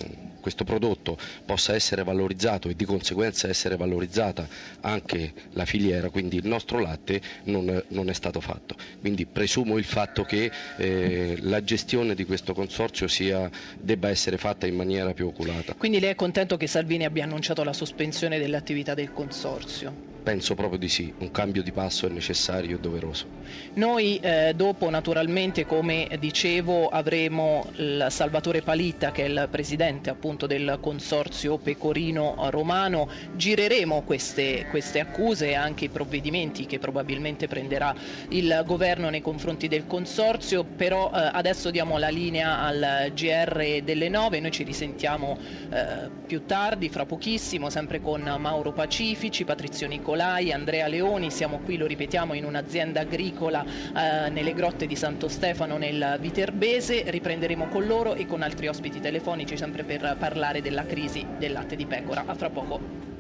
questo 0.45 0.63
prodotto 0.63 1.17
possa 1.43 1.73
essere 1.73 2.03
valorizzato 2.03 2.69
e 2.69 2.75
di 2.75 2.85
conseguenza 2.85 3.47
essere 3.47 3.77
valorizzata 3.77 4.47
anche 4.81 5.33
la 5.53 5.65
filiera, 5.65 6.11
quindi 6.11 6.35
il 6.35 6.45
nostro 6.45 6.77
latte 6.77 7.19
non, 7.45 7.83
non 7.87 8.09
è 8.09 8.13
stato 8.13 8.39
fatto. 8.41 8.75
Quindi 8.99 9.25
presumo 9.25 9.79
il 9.79 9.85
fatto 9.85 10.23
che 10.23 10.51
eh, 10.77 11.37
la 11.41 11.63
gestione 11.63 12.13
di 12.13 12.25
questo 12.25 12.53
consorzio 12.53 13.07
sia, 13.07 13.49
debba 13.79 14.09
essere 14.09 14.37
fatta 14.37 14.67
in 14.67 14.75
maniera 14.75 15.13
più 15.15 15.25
oculata. 15.25 15.73
Quindi 15.73 15.99
lei 15.99 16.11
è 16.11 16.15
contento 16.15 16.57
che 16.57 16.67
Salvini 16.67 17.05
abbia 17.05 17.23
annunciato 17.23 17.63
la 17.63 17.73
sospensione 17.73 18.37
delle 18.37 18.57
attività 18.57 18.93
del 18.93 19.11
consorzio? 19.11 20.14
Penso 20.25 20.55
proprio 20.55 20.79
di 20.79 20.89
sì, 20.89 21.13
un 21.19 21.29
cambio 21.29 21.61
di 21.61 21.71
passo 21.71 22.07
è 22.07 22.09
necessario 22.09 22.77
e 22.77 22.79
doveroso. 22.79 23.27
Noi 23.73 24.17
eh, 24.17 24.53
dopo 24.55 24.89
naturalmente 24.89 25.67
come 25.67 26.09
dicevo 26.17 26.87
avremo 26.87 27.69
il 27.75 28.07
Salvatore 28.09 28.63
Palitta 28.63 29.11
che 29.11 29.23
è 29.23 29.27
il 29.27 29.47
presidente 29.51 30.09
appunto 30.09 30.47
del 30.47 30.79
consorzio 30.81 31.59
Pecorino 31.59 32.35
Romano, 32.49 33.07
gireremo 33.35 34.01
queste, 34.01 34.65
queste 34.71 34.99
accuse 34.99 35.49
e 35.49 35.53
anche 35.53 35.85
i 35.85 35.89
provvedimenti 35.89 36.65
che 36.65 36.79
probabilmente 36.79 37.47
prenderà 37.47 37.93
il 38.29 38.63
governo 38.65 39.09
nei 39.11 39.21
confronti 39.21 39.67
del 39.67 39.85
consorzio, 39.85 40.63
però 40.63 41.11
eh, 41.13 41.29
adesso 41.33 41.69
diamo 41.69 41.99
la 41.99 42.09
linea 42.09 42.61
al 42.61 43.11
GR 43.13 43.83
delle 43.83 44.09
9, 44.09 44.39
noi 44.39 44.51
ci 44.51 44.63
risentiamo 44.63 45.37
eh, 45.69 46.09
più 46.25 46.45
tardi, 46.47 46.89
fra 46.89 47.05
pochissimo, 47.05 47.69
sempre 47.69 48.01
con 48.01 48.21
Mauro 48.39 48.71
Pacifici, 48.71 49.43
Patrizio 49.43 49.87
Nicolai, 50.15 50.53
Andrea 50.53 50.87
Leoni, 50.87 51.29
siamo 51.29 51.59
qui, 51.59 51.75
lo 51.75 51.85
ripetiamo, 51.85 52.33
in 52.35 52.45
un'azienda 52.45 53.01
agricola 53.01 53.65
eh, 53.65 54.29
nelle 54.29 54.53
grotte 54.53 54.87
di 54.87 54.95
Santo 54.95 55.27
Stefano 55.27 55.75
nel 55.75 56.19
Viterbese, 56.21 57.03
riprenderemo 57.05 57.67
con 57.67 57.85
loro 57.85 58.15
e 58.15 58.25
con 58.25 58.41
altri 58.41 58.69
ospiti 58.69 59.01
telefonici 59.01 59.57
sempre 59.57 59.83
per 59.83 60.15
parlare 60.17 60.61
della 60.61 60.85
crisi 60.85 61.25
del 61.37 61.51
latte 61.51 61.75
di 61.75 61.85
pecora. 61.85 62.23
A 62.25 62.33
fra 62.33 62.49
poco. 62.49 63.14